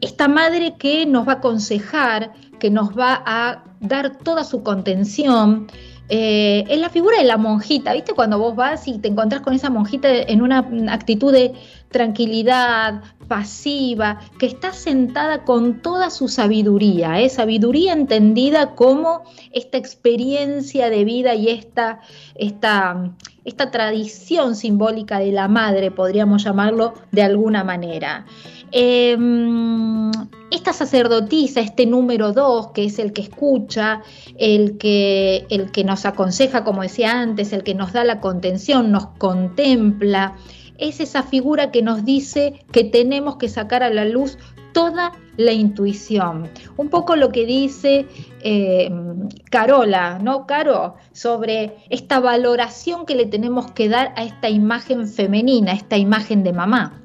[0.00, 5.66] esta madre que nos va a aconsejar, que nos va a dar toda su contención,
[6.10, 8.14] eh, es la figura de la monjita, ¿viste?
[8.14, 10.58] Cuando vos vas y te encontrás con esa monjita en una
[10.92, 11.52] actitud de
[11.90, 17.28] tranquilidad, pasiva, que está sentada con toda su sabiduría, ¿eh?
[17.28, 22.00] sabiduría entendida como esta experiencia de vida y esta,
[22.34, 23.12] esta,
[23.44, 28.26] esta tradición simbólica de la madre, podríamos llamarlo de alguna manera.
[28.72, 30.10] Em,
[30.50, 34.02] esta sacerdotisa, este número dos, que es el que escucha,
[34.36, 38.90] el que, el que nos aconseja, como decía antes, el que nos da la contención,
[38.90, 40.36] nos contempla,
[40.78, 44.38] es esa figura que nos dice que tenemos que sacar a la luz
[44.72, 46.48] toda la intuición.
[46.76, 48.06] Un poco lo que dice
[48.42, 50.94] em, Carola, ¿no, Caro?
[51.12, 56.42] Sobre esta valoración que le tenemos que dar a esta imagen femenina, a esta imagen
[56.42, 56.99] de mamá.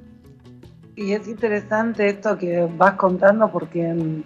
[0.96, 4.24] Y es interesante esto que vas contando porque mm,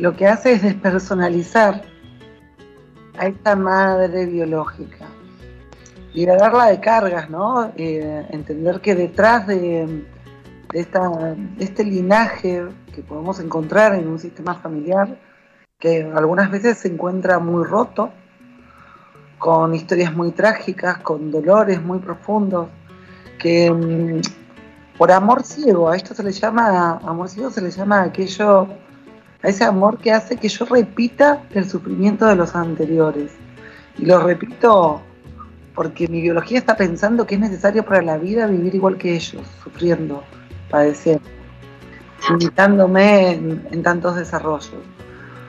[0.00, 1.82] lo que hace es despersonalizar
[3.18, 5.06] a esta madre biológica
[6.24, 7.72] darla de cargas, ¿no?
[7.76, 10.04] Eh, entender que detrás de,
[10.72, 15.18] esta, este linaje que podemos encontrar en un sistema familiar,
[15.78, 18.10] que algunas veces se encuentra muy roto,
[19.38, 22.68] con historias muy trágicas, con dolores muy profundos,
[23.38, 24.20] que mm,
[24.98, 28.66] por amor ciego, a esto se le llama, amor ciego se le llama aquello,
[29.42, 33.32] a ese amor que hace que yo repita el sufrimiento de los anteriores.
[33.98, 35.02] Y lo repito
[35.74, 39.42] porque mi biología está pensando que es necesario para la vida vivir igual que ellos,
[39.62, 40.24] sufriendo,
[40.70, 41.22] padeciendo,
[42.30, 44.72] limitándome en, en tantos desarrollos.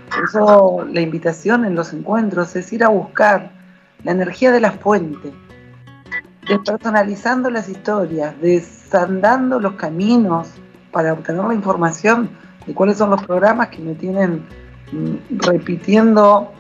[0.10, 3.52] Por eso la invitación en los encuentros es ir a buscar
[4.04, 5.32] la energía de la fuente,
[6.48, 8.40] despersonalizando las historias,
[8.88, 10.48] desandando los caminos
[10.92, 12.30] para obtener la información
[12.66, 14.46] de cuáles son los programas que me tienen
[14.92, 16.52] mm, repitiendo,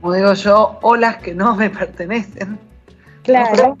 [0.00, 2.58] como digo yo, olas que no me pertenecen.
[3.22, 3.76] Claro.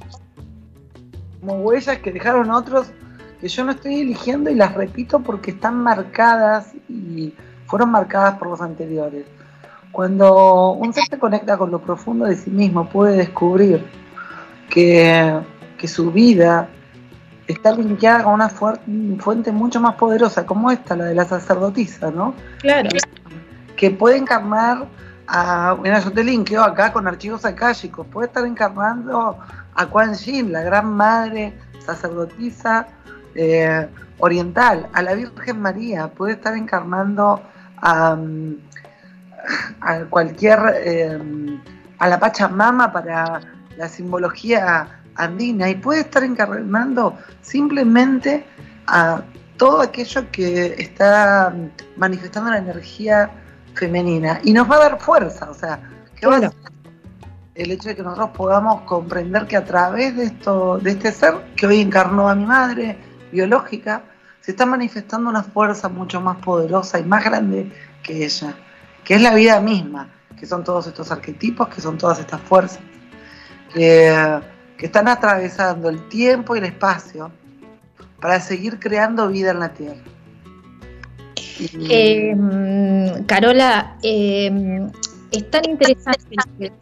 [1.40, 2.92] Como huellas que dejaron otros
[3.40, 7.34] que yo no estoy eligiendo y las repito porque están marcadas y
[7.66, 9.26] fueron marcadas por los anteriores.
[9.92, 13.84] Cuando un ser se conecta con lo profundo de sí mismo, puede descubrir
[14.70, 15.40] que,
[15.86, 16.68] su vida
[17.46, 22.34] está linkeada con una fuente mucho más poderosa como esta, la de la sacerdotisa, ¿no?
[22.60, 22.88] Claro.
[23.76, 24.86] Que puede encarnar
[25.26, 29.38] a, mira, yo te linkeo acá con archivos akáshicos, puede estar encarnando
[29.74, 31.52] a Quan Yin, la gran madre
[31.84, 32.88] sacerdotisa
[33.34, 33.86] eh,
[34.18, 37.42] oriental, a la Virgen María, puede estar encarnando
[37.78, 38.16] a,
[39.80, 41.18] a cualquier, eh,
[41.98, 43.40] a la Pachamama para
[43.76, 48.44] la simbología andina y puede estar encarnando simplemente
[48.86, 49.22] a
[49.56, 51.54] todo aquello que está
[51.96, 53.30] manifestando la energía
[53.74, 54.40] femenina.
[54.44, 55.80] Y nos va a dar fuerza, o sea,
[56.14, 56.50] ¿qué va a
[57.56, 61.34] el hecho de que nosotros podamos comprender que a través de esto, de este ser
[61.56, 62.98] que hoy encarnó a mi madre
[63.32, 64.04] biológica,
[64.40, 68.54] se está manifestando una fuerza mucho más poderosa y más grande que ella,
[69.04, 72.80] que es la vida misma, que son todos estos arquetipos, que son todas estas fuerzas.
[73.72, 74.14] Que,
[74.84, 77.32] están atravesando el tiempo y el espacio
[78.20, 80.02] para seguir creando vida en la Tierra.
[81.88, 84.90] Em, Carola, em,
[85.32, 86.72] es tan interesante que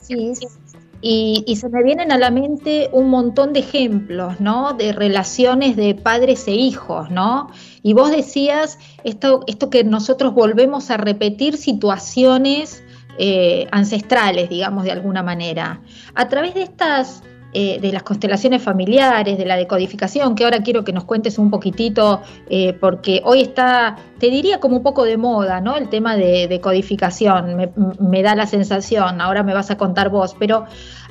[1.06, 4.72] y, se me vienen a la mente un montón de ejemplos, ¿no?
[4.72, 7.50] De relaciones de padres e hijos, ¿no?
[7.82, 12.82] Y vos decías esto, esto que nosotros volvemos a repetir situaciones
[13.18, 15.82] eh, ancestrales, digamos, de alguna manera.
[16.14, 17.22] A través de estas,
[17.54, 21.50] eh, de las constelaciones familiares, de la decodificación, que ahora quiero que nos cuentes un
[21.50, 25.76] poquitito, eh, porque hoy está, te diría como un poco de moda, ¿no?
[25.76, 27.56] El tema de, decodificación,
[28.00, 30.64] me, da la sensación, ahora me vas a contar vos, pero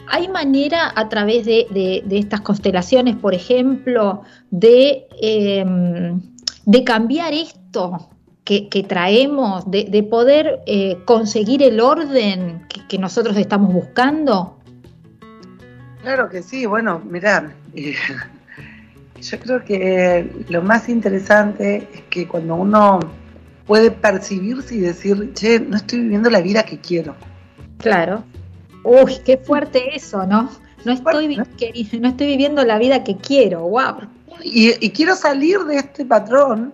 [0.10, 6.22] ¿hay manera a través de, estas constelaciones, por ejemplo, de, em,
[6.66, 8.10] de cambiar esto?
[8.44, 14.58] que, traemos, de, poder eh, conseguir el orden que, nosotros estamos buscando?
[16.04, 17.96] Claro que sí, bueno, mirá, eh,
[19.20, 23.00] yo creo que lo más interesante es que cuando uno
[23.66, 27.16] puede percibirse y decir, che, no estoy viviendo la vida que quiero.
[27.78, 28.24] Claro.
[28.84, 30.50] Uy, qué fuerte eso, ¿no?
[30.84, 31.44] No estoy, no
[32.10, 34.02] estoy viviendo la vida que quiero, wow.
[34.44, 36.74] y quiero salir de este patrón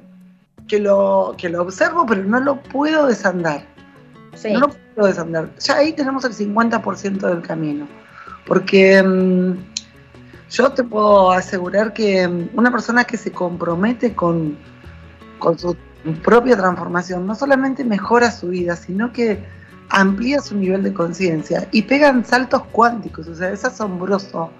[0.69, 3.63] que lo, que lo observo, pero no lo puedo desandar.
[4.51, 5.49] No lo puedo desandar.
[5.59, 7.87] Ya ahí tenemos el 50% del camino.
[8.49, 9.53] Porque mm,
[10.49, 14.57] yo te puedo asegurar que mm, una persona que se compromete con,
[15.37, 15.77] con su
[16.23, 19.41] propia transformación no solamente mejora su vida, sino que
[19.89, 23.27] amplía su nivel de conciencia y pegan saltos cuánticos.
[23.27, 24.51] O sea, es asombroso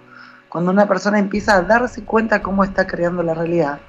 [0.50, 3.80] cuando una persona empieza a darse cuenta cómo está creando la realidad.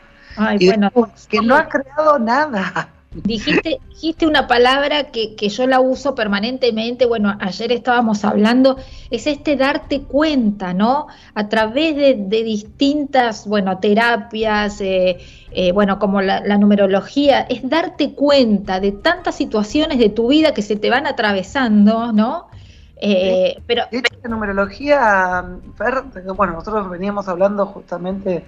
[0.59, 0.91] y bueno,
[1.29, 2.89] que no ha creado nada.
[3.13, 8.77] Dijiste, dijiste una palabra que, yo la uso permanentemente, bueno, ayer estábamos hablando,
[9.11, 11.09] es este darte cuenta, ¿no?
[11.35, 15.19] A través de, distintas, bueno, terapias, eh,
[15.51, 20.63] eh, bueno, como la, numerología, es darte cuenta de tantas situaciones de tu vida que
[20.63, 22.47] se te van atravesando, ¿no?
[22.95, 25.45] Eh, pero, la numerología,
[25.77, 26.05] Fer,
[26.37, 28.45] bueno, nosotros veníamos hablando justamente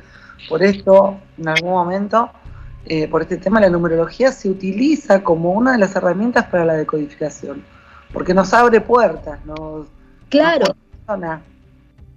[0.49, 2.31] por esto en algún momento,
[2.87, 6.75] eh, por este tema, la numerología se utiliza como una de las herramientas para la
[6.75, 7.63] decodificación,
[8.13, 9.87] porque nos abre puertas, nos...
[10.29, 10.75] Claro.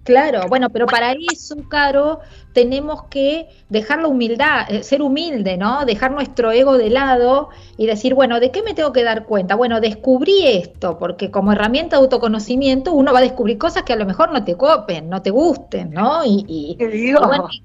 [0.06, 2.20] Claro, bueno, pero para eso, Caro,
[2.54, 5.84] tenemos que dejar la humildad, eh, ser humilde, ¿no?
[5.84, 9.56] Dejar nuestro ego de lado y decir, bueno, ¿de qué me tengo que dar cuenta?
[9.56, 13.96] Bueno, descubrí esto, porque como herramienta de autoconocimiento uno va a descubrir cosas que a
[13.96, 16.24] lo mejor no te copen, no te gusten, ¿no?
[16.24, 16.78] Y, y,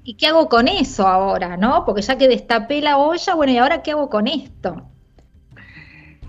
[0.03, 1.85] y, qué hago con eso ahora, no?
[1.85, 4.81] Porque ya que destapé la olla, bueno, ¿y ahora qué hago con esto?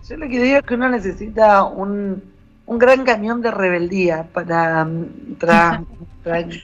[0.07, 2.32] Yo lo que digo es que uno necesita un
[2.67, 4.89] un gran camión de rebeldía para,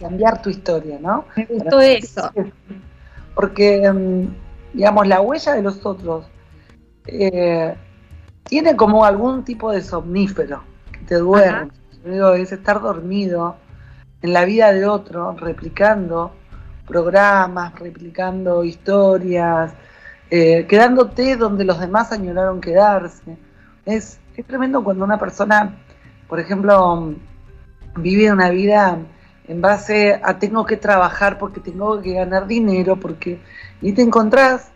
[0.00, 1.24] cambiar tu historia, ¿no?
[1.36, 2.30] Me gustó eso.
[3.34, 6.26] Porque, mm, digamos, la huella de los otros
[7.06, 7.74] eh,
[8.44, 11.70] tiene como algún tipo de somnífero que te duerme.
[12.04, 13.56] Digo, es estar dormido
[14.22, 16.32] en la vida de otro, replicando
[16.86, 19.72] programas, replicando historias,
[20.30, 23.36] eh, quedándote donde los demás añoraron quedarse.
[23.84, 25.76] Es, es tremendo cuando una persona
[26.28, 27.14] por ejemplo,
[27.96, 28.98] vive una vida
[29.48, 33.40] en base a tengo que trabajar porque tengo que ganar dinero, porque
[33.80, 34.70] y te encontrás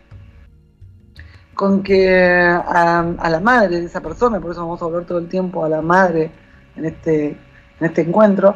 [1.53, 5.27] con que a, la madre de esa persona, por eso vamos a hablar todo el
[5.27, 6.31] tiempo a la madre
[6.75, 7.27] en este,
[7.79, 8.55] en este encuentro,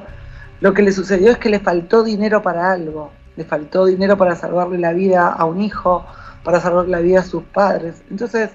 [0.59, 4.35] lo que le sucedió es que le faltó dinero para algo, le faltó dinero para
[4.35, 6.03] salvarle la vida a un hijo,
[6.43, 8.01] para salvarle la vida a sus padres.
[8.09, 8.49] Entonces,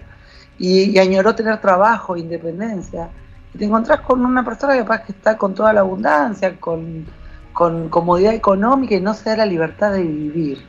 [0.58, 3.10] y, y añoró tener trabajo, independencia
[3.54, 7.06] y te encontrás con una persona que capaz que está con toda la abundancia, con,
[7.52, 10.64] comodidad económica y no se da la libertad de vivir,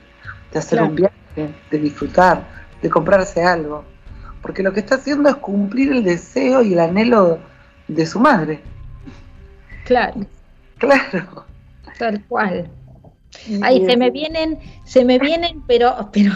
[0.52, 2.46] de hacer un viaje, de disfrutar,
[2.82, 3.86] de comprarse algo.
[4.42, 7.40] Porque lo que está haciendo es cumplir el deseo y el anhelo
[7.88, 8.62] de su madre.
[9.86, 10.16] Claro.
[10.80, 11.46] Claro.
[11.98, 12.70] Tal cual.
[13.62, 16.34] Ay, se me vienen, se me vienen, pero, pero,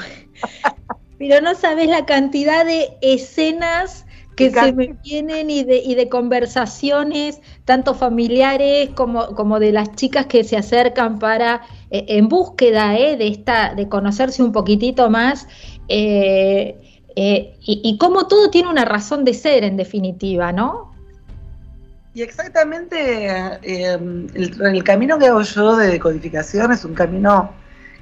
[1.19, 4.06] pero no sabes la cantidad de escenas
[4.37, 9.95] que se me vienen y de, y de conversaciones, tanto familiares como, como de las
[9.95, 15.09] chicas que se acercan para, eh, en búsqueda eh, de, esta, de conocerse un poquitito
[15.09, 15.47] más,
[15.89, 16.79] eh,
[17.15, 20.93] y, y cómo todo tiene una razón de ser en definitiva, ¿no?
[22.13, 23.27] Y exactamente
[23.63, 24.29] el,
[24.61, 27.51] el camino que hago yo de decodificación es un camino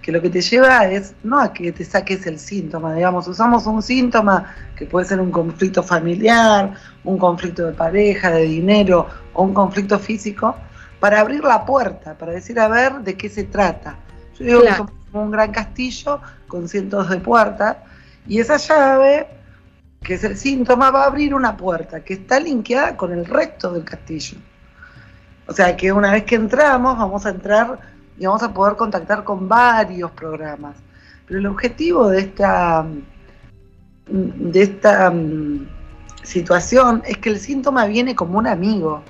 [0.06, 3.66] que lo que te lleva es no a que te saques el síntoma, digamos, usamos
[3.66, 9.42] un síntoma que puede ser un conflicto familiar, un conflicto de pareja, de dinero o
[9.42, 10.56] un conflicto físico,
[11.00, 13.96] para abrir la puerta, para decir a ver de qué se trata.
[14.38, 17.78] Yo digo que es como un gran castillo con cientos de puertas
[18.28, 19.28] y esa llave,
[20.04, 23.74] que es el síntoma, va a abrir una puerta que está linkeada con el resto
[23.74, 24.38] del castillo.
[25.48, 29.24] O sea que una vez que entramos, vamos a entrar y vamos a poder contactar
[29.24, 30.76] con varios programas.
[31.28, 32.86] Pero el objetivo de esta,
[34.08, 35.68] de esta mm,
[36.24, 39.04] situación es que el síntoma viene como un amigo.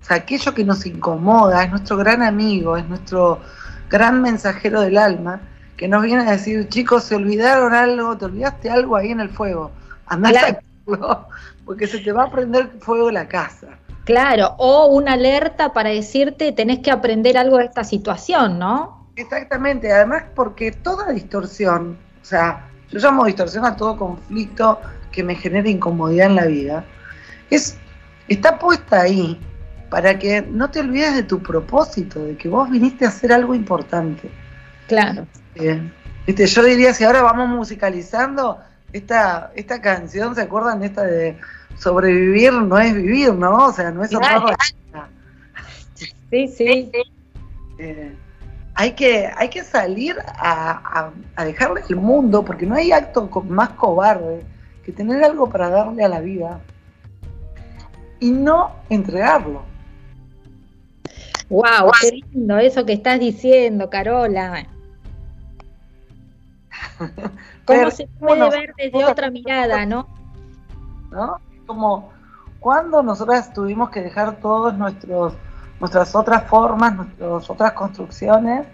[0.00, 3.40] O sea, aquello que nos incomoda es nuestro gran amigo, es nuestro
[3.88, 5.40] gran mensajero del alma,
[5.76, 9.30] que nos viene a decir, chicos, se olvidaron algo, te olvidaste algo ahí en el
[9.30, 9.70] fuego,
[10.06, 10.58] andá a
[11.64, 13.68] porque se te va a prender fuego la casa.
[14.04, 19.08] Claro, o una alerta para decirte tenés que aprender algo de esta situación, ¿no?
[19.16, 24.80] Exactamente, además porque toda distorsión, o sea, yo llamo distorsión a todo conflicto
[25.10, 26.84] que me genere incomodidad en la vida,
[27.48, 27.78] es,
[28.28, 29.40] está puesta ahí
[29.88, 33.54] para que no te olvides de tu propósito, de que vos viniste a hacer algo
[33.54, 34.30] importante.
[34.88, 35.26] Claro.
[36.26, 38.58] Viste, yo diría, si ahora vamos musicalizando
[38.94, 41.36] esta, esta canción, ¿se acuerdan de esta de
[41.76, 43.66] sobrevivir no es vivir, ¿no?
[43.66, 44.56] O sea, no es otra cosa.
[46.30, 46.92] Sí, sí.
[47.78, 48.14] Eh,
[48.74, 54.44] hay, que, hay que salir a, dejarle el mundo, porque no hay acto más cobarde
[54.84, 56.60] que tener algo para darle a la vida
[58.20, 59.64] y no entregarlo.
[61.48, 64.68] Wow, qué lindo eso que estás diciendo, Carola.
[67.64, 70.06] ¿Cómo se puede ver desde otra mirada, no?
[71.10, 71.38] ¿No?
[71.66, 72.12] como
[72.60, 75.34] cuando nosotras tuvimos que dejar todos nuestros
[75.80, 78.66] nuestras otras formas, nuestras otras construcciones,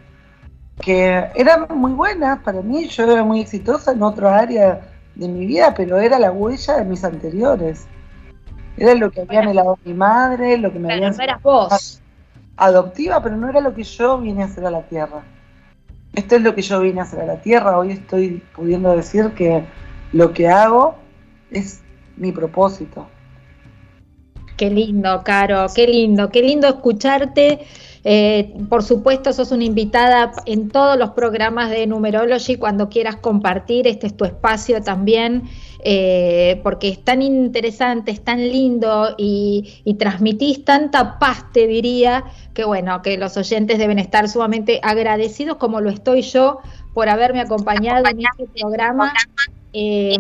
[0.81, 4.81] que eran muy buenas para mí, yo era muy exitosa en otra área
[5.15, 7.87] de mi vida, pero era la huella de mis anteriores.
[8.77, 11.41] Era lo que había anhelado mi madre, lo que me había habían...
[11.43, 12.01] vos.
[12.57, 15.23] Adoptiva, pero no era lo que yo vine a hacer a la Tierra.
[16.15, 17.79] Esto es lo que yo vine a hacer a la Tierra.
[17.79, 19.65] Hoy estoy pudiendo decir que
[20.13, 20.97] lo que hago
[21.51, 21.81] es
[22.17, 23.07] mi propósito.
[24.57, 27.61] Qué lindo, Caro, qué lindo, qué lindo escucharte.
[28.05, 33.87] Eh, por supuesto, sos una invitada en todos los programas de Numerology cuando quieras compartir.
[33.87, 35.45] Este es tu espacio también,
[35.85, 42.25] eh, porque es tan interesante, es tan lindo y, y, transmitís tanta paz, te diría,
[42.55, 46.61] que bueno, que los oyentes deben estar sumamente agradecidos, como lo estoy yo,
[46.95, 49.13] por haberme acompañado en este programa
[49.73, 50.19] eh,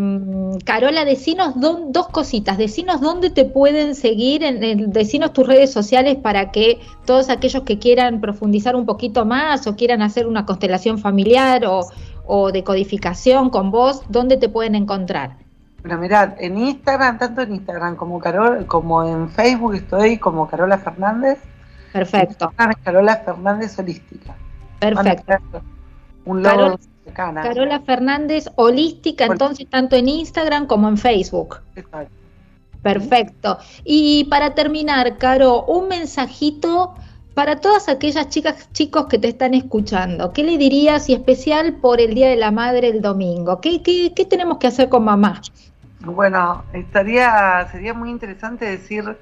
[0.64, 6.52] Carola, decinos dos cositas, decinos dónde te pueden seguir, en, decinos tus redes sociales para
[6.52, 11.64] que todos aquellos que quieran profundizar un poquito más o quieran hacer una constelación familiar
[11.66, 15.38] o, de codificación con vos, ¿dónde te pueden encontrar?
[15.82, 20.78] Bueno, mirad, en Instagram, tanto en Instagram como, Carol, como en Facebook estoy como Carola
[20.78, 21.40] Fernández.
[21.92, 22.52] Perfecto.
[22.84, 24.36] Carola Fernández Holística.
[24.78, 25.60] Perfecto.
[26.24, 26.78] Un logo
[27.12, 31.58] Carola Fernández Holística, entonces tanto en Instagram como en Facebook.
[31.76, 32.14] Exacto.
[32.82, 33.58] Perfecto.
[33.84, 36.94] Y para terminar, Caro, un mensajito
[37.34, 40.32] para todas aquellas chicas, chicos que te están escuchando.
[40.32, 43.60] ¿Qué le dirías y especial por el Día de la Madre el domingo?
[43.60, 45.40] ¿Qué, qué, qué tenemos que hacer con mamá?
[46.00, 49.16] Bueno, estaría, sería muy interesante decir,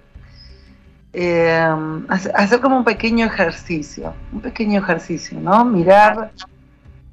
[1.12, 1.68] eh,
[2.08, 5.64] hacer como un pequeño ejercicio, un pequeño ejercicio, ¿no?
[5.64, 6.32] Mirar,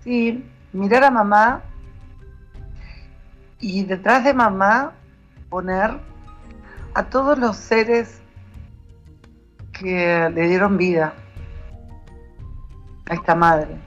[0.04, 0.44] sí,
[0.76, 1.62] mirar a mamá
[3.60, 4.92] y detrás de mamá
[5.50, 6.00] poner
[6.94, 8.22] a todos los seres
[9.72, 11.14] que le dieron vida
[13.10, 13.78] a esta madre,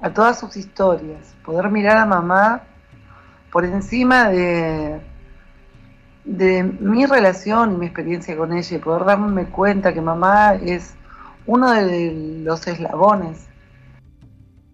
[0.00, 2.62] a todas sus historias, poder mirar a mamá
[3.50, 5.00] por encima de,
[6.24, 10.94] de mi relación y mi experiencia con ella y poder darme cuenta que mamá es
[11.46, 13.48] uno de los eslabones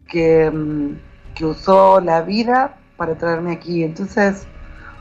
[0.07, 3.83] que mm, que usó la vida para traerme aquí.
[3.83, 4.47] Entonces,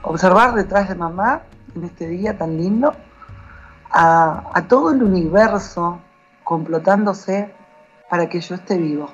[0.02, 1.44] observar detrás de mamá,
[1.76, 2.94] en este día tan lindo,
[3.92, 6.00] a, todo el universo
[6.44, 7.54] complotándose
[8.10, 9.10] para que yo esté vivo.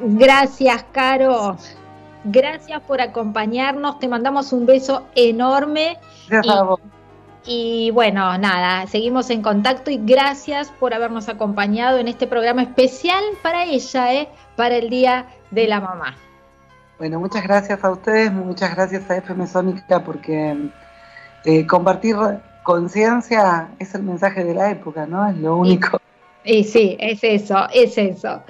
[0.00, 1.56] Gracias, Caro.
[2.24, 3.98] Gracias por acompañarnos.
[3.98, 5.98] Te mandamos un beso enorme.
[6.28, 6.80] Gracias a vos.
[7.46, 13.22] Y bueno, nada, seguimos en contacto y gracias por habernos acompañado en este programa especial
[13.42, 14.28] para ella, ¿eh?
[14.56, 16.16] para el Día de la Mamá.
[16.98, 20.56] Bueno, muchas gracias a ustedes, muchas gracias a FM Sónica porque
[21.44, 22.16] eh, compartir
[22.62, 25.28] conciencia es el mensaje de la época, ¿no?
[25.28, 26.00] Es lo único.
[26.44, 28.42] Y, sí, es eso, es eso.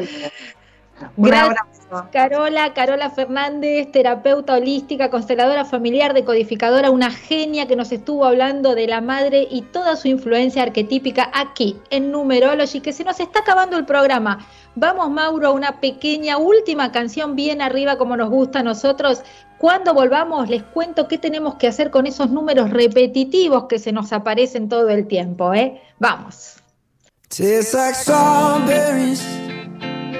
[1.17, 1.74] Gracias,
[2.13, 8.87] Carola, Carola Fernández, terapeuta holística, consteladora familiar, decodificadora, una genia que nos estuvo hablando de
[8.87, 13.77] la madre y toda su influencia arquetípica aquí en Numerology, que se nos está acabando
[13.77, 14.47] el programa.
[14.75, 19.23] Vamos, Mauro, a una pequeña última canción bien arriba como nos gusta a nosotros.
[19.59, 24.13] Cuando volvamos, les cuento qué tenemos que hacer con esos números repetitivos que se nos
[24.13, 25.81] aparecen todo el tiempo, ¿eh?
[25.99, 26.57] Vamos.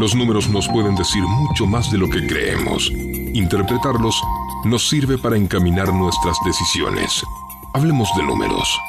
[0.00, 2.90] Los números nos pueden decir mucho más de lo que creemos.
[3.34, 4.18] Interpretarlos
[4.64, 7.22] nos sirve para encaminar nuestras decisiones.
[7.74, 8.80] Hablemos de números.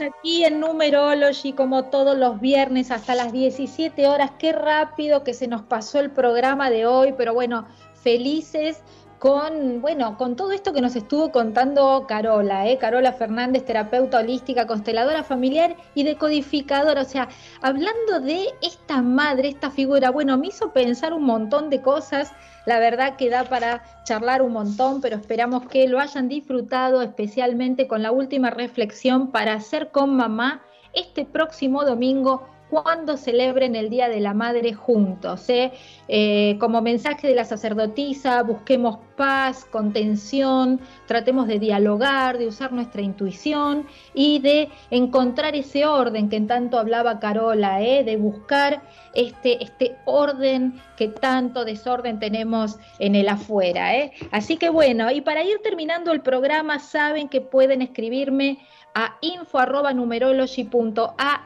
[0.00, 4.30] Aquí en Numerology como todos los viernes hasta las 17 horas.
[4.38, 7.66] Qué rápido que se nos pasó el programa de hoy, pero bueno,
[8.02, 8.82] felices
[9.18, 12.78] con, bueno, con todo esto que nos estuvo contando Carola, ¿eh?
[12.78, 17.02] Carola Fernández, terapeuta holística, consteladora familiar y decodificadora.
[17.02, 17.28] O sea,
[17.60, 22.32] hablando de esta madre, esta figura, bueno, me hizo pensar un montón de cosas.
[22.66, 27.88] La verdad que da para charlar un montón, pero esperamos que lo hayan disfrutado, especialmente
[27.88, 30.62] con la última reflexión para hacer con mamá
[30.92, 35.48] este próximo domingo cuando celebren el Día de la Madre juntos.
[35.48, 35.72] ¿eh?
[36.08, 43.02] Eh, como mensaje de la sacerdotisa, busquemos paz, contención, tratemos de dialogar, de usar nuestra
[43.02, 48.04] intuición y de encontrar ese orden que en tanto hablaba Carola, ¿eh?
[48.04, 48.82] de buscar
[49.14, 53.96] este, este orden que tanto desorden tenemos en el afuera.
[53.96, 54.12] ¿eh?
[54.30, 58.58] Así que bueno, y para ir terminando el programa, saben que pueden escribirme
[58.94, 61.40] a info.numerology.ar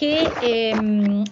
[0.00, 0.72] que eh,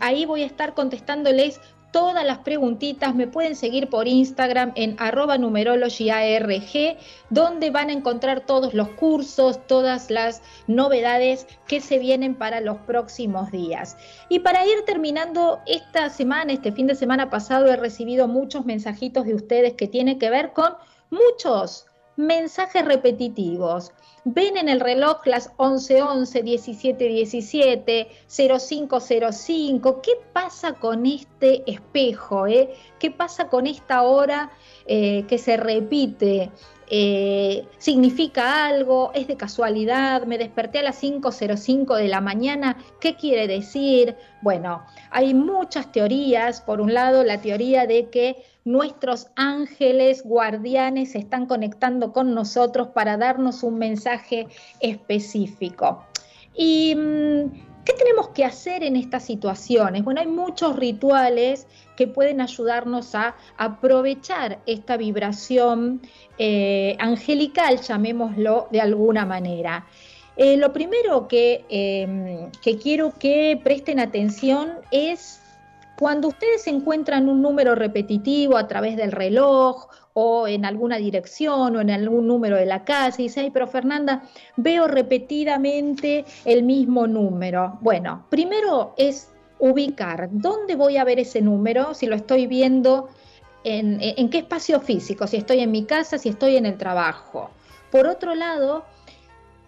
[0.00, 1.58] ahí voy a estar contestándoles
[1.90, 3.14] todas las preguntitas.
[3.14, 6.98] Me pueden seguir por Instagram en arroba numerologyarg,
[7.30, 12.76] donde van a encontrar todos los cursos, todas las novedades que se vienen para los
[12.80, 13.96] próximos días.
[14.28, 19.24] Y para ir terminando esta semana, este fin de semana pasado, he recibido muchos mensajitos
[19.24, 20.74] de ustedes que tienen que ver con
[21.08, 23.92] muchos mensajes repetitivos.
[24.24, 30.00] Ven en el reloj las 11:11, 17:17, 05:05.
[30.02, 32.46] ¿Qué pasa con este espejo?
[32.46, 32.70] Eh?
[32.98, 34.50] ¿Qué pasa con esta hora
[34.86, 36.50] eh, que se repite?
[36.90, 39.12] Eh, ¿Significa algo?
[39.14, 40.24] ¿Es de casualidad?
[40.24, 42.78] ¿Me desperté a las 5.05 de la mañana?
[43.00, 44.16] ¿Qué quiere decir?
[44.40, 46.60] Bueno, hay muchas teorías.
[46.60, 52.88] Por un lado, la teoría de que nuestros ángeles guardianes se están conectando con nosotros
[52.88, 54.46] para darnos un mensaje
[54.80, 56.04] específico.
[56.54, 60.04] ¿Y mm, qué tenemos que hacer en estas situaciones?
[60.04, 61.66] Bueno, hay muchos rituales
[61.96, 66.02] que pueden ayudarnos a aprovechar esta vibración
[66.36, 69.86] eh, angelical, llamémoslo de alguna manera.
[70.36, 75.40] Eh, lo primero que, eh, que quiero que presten atención es
[75.98, 79.88] cuando ustedes encuentran un número repetitivo a través del reloj
[80.20, 83.68] o en alguna dirección o en algún número de la casa y dice, ay, pero
[83.68, 84.24] Fernanda,
[84.56, 87.78] veo repetidamente el mismo número.
[87.82, 93.10] Bueno, primero es ubicar dónde voy a ver ese número, si lo estoy viendo
[93.62, 97.50] en, en qué espacio físico, si estoy en mi casa, si estoy en el trabajo.
[97.92, 98.86] Por otro lado,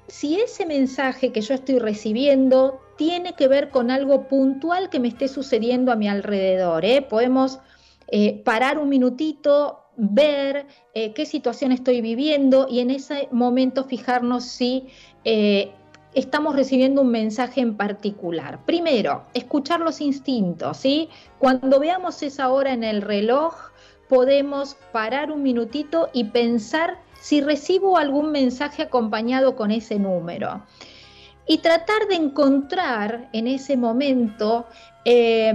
[0.09, 5.07] si ese mensaje que yo estoy recibiendo tiene que ver con algo puntual que me
[5.07, 6.84] esté sucediendo a mi alrededor.
[6.84, 7.03] ¿eh?
[7.03, 7.61] Podemos
[8.09, 14.44] eh, parar un minutito, ver eh, qué situación estoy viviendo y en ese momento fijarnos
[14.44, 14.88] si
[15.24, 15.72] eh,
[16.14, 18.64] estamos recibiendo un mensaje en particular.
[18.64, 21.11] Primero, escuchar los instintos, ¿sí?
[21.38, 23.55] Cuando veamos esa hora en el reloj,
[24.09, 30.62] podemos parar un minutito y pensar si recibo algún mensaje acompañado con ese número.
[31.46, 34.66] Y tratar de encontrar en ese momento
[35.05, 35.53] eh,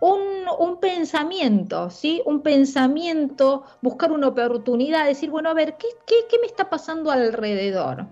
[0.00, 2.22] un, pensamiento, ¿sí?
[2.24, 7.10] Un pensamiento, buscar una oportunidad, decir, bueno, a ver, ¿qué, qué, qué me está pasando
[7.10, 8.06] alrededor?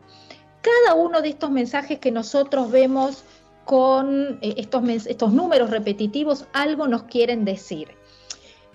[0.61, 3.25] Cada uno de estos mensajes que nosotros vemos
[3.65, 7.89] con eh, estos, estos números repetitivos, algo nos quieren decir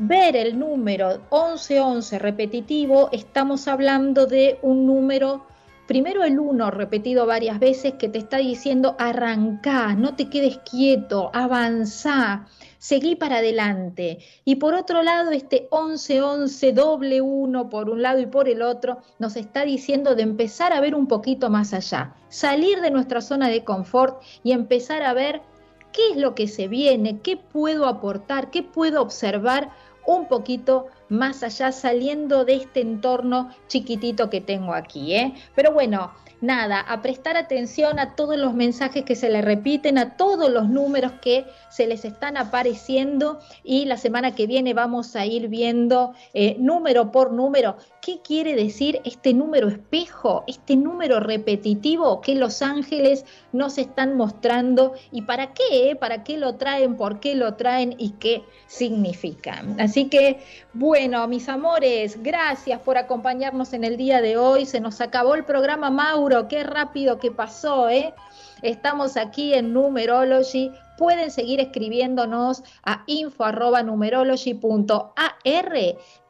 [0.03, 5.45] ver el número 1111 repetitivo, estamos hablando de un número
[5.91, 11.29] Primero el 1 repetido varias veces que te está diciendo arrancá, no te quedes quieto,
[11.33, 12.47] avanzá,
[12.81, 14.17] seguí para adelante.
[14.43, 18.97] Y por otro lado, este 11-11 doble 1 por un lado y por el otro
[19.19, 23.49] nos está diciendo de empezar a ver un poquito más allá, salir de nuestra zona
[23.49, 25.43] de confort y empezar a ver
[25.91, 29.69] qué es lo que se viene, qué puedo aportar, qué puedo observar
[30.07, 35.13] un poquito más allá saliendo de este entorno chiquitito que tengo aquí.
[35.13, 35.35] ¿eh?
[35.53, 40.17] Pero bueno, nada, a prestar atención a todos los mensajes que se le repiten, a
[40.17, 45.25] todos los números que se les están apareciendo y la semana que viene vamos a
[45.25, 52.19] ir viendo eh, número por número qué quiere decir este número espejo, este número repetitivo
[52.21, 57.35] que los ángeles nos están mostrando y para qué, para qué lo traen, por qué
[57.35, 59.79] lo traen y qué significan.
[59.79, 60.39] Así que,
[60.73, 64.65] bueno, mis amores, gracias por acompañarnos en el día de hoy.
[64.65, 68.13] Se nos acabó el programa Mauro, qué rápido que pasó, ¿eh?
[68.61, 70.71] Estamos aquí en Numerology.
[70.97, 75.31] Pueden seguir escribiéndonos a info.numerology.ar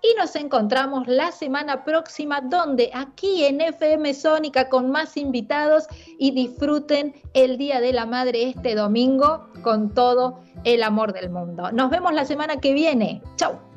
[0.04, 5.88] y nos encontramos la semana próxima donde aquí en FM Sónica con más invitados
[6.18, 11.72] y disfruten el Día de la Madre este domingo con todo el amor del mundo.
[11.72, 13.22] Nos vemos la semana que viene.
[13.36, 13.71] Chau.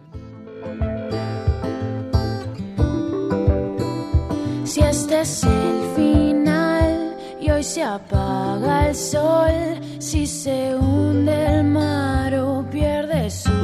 [4.74, 9.52] Si este es el final y hoy se apaga el sol,
[10.00, 13.52] si se hunde el mar o pierde su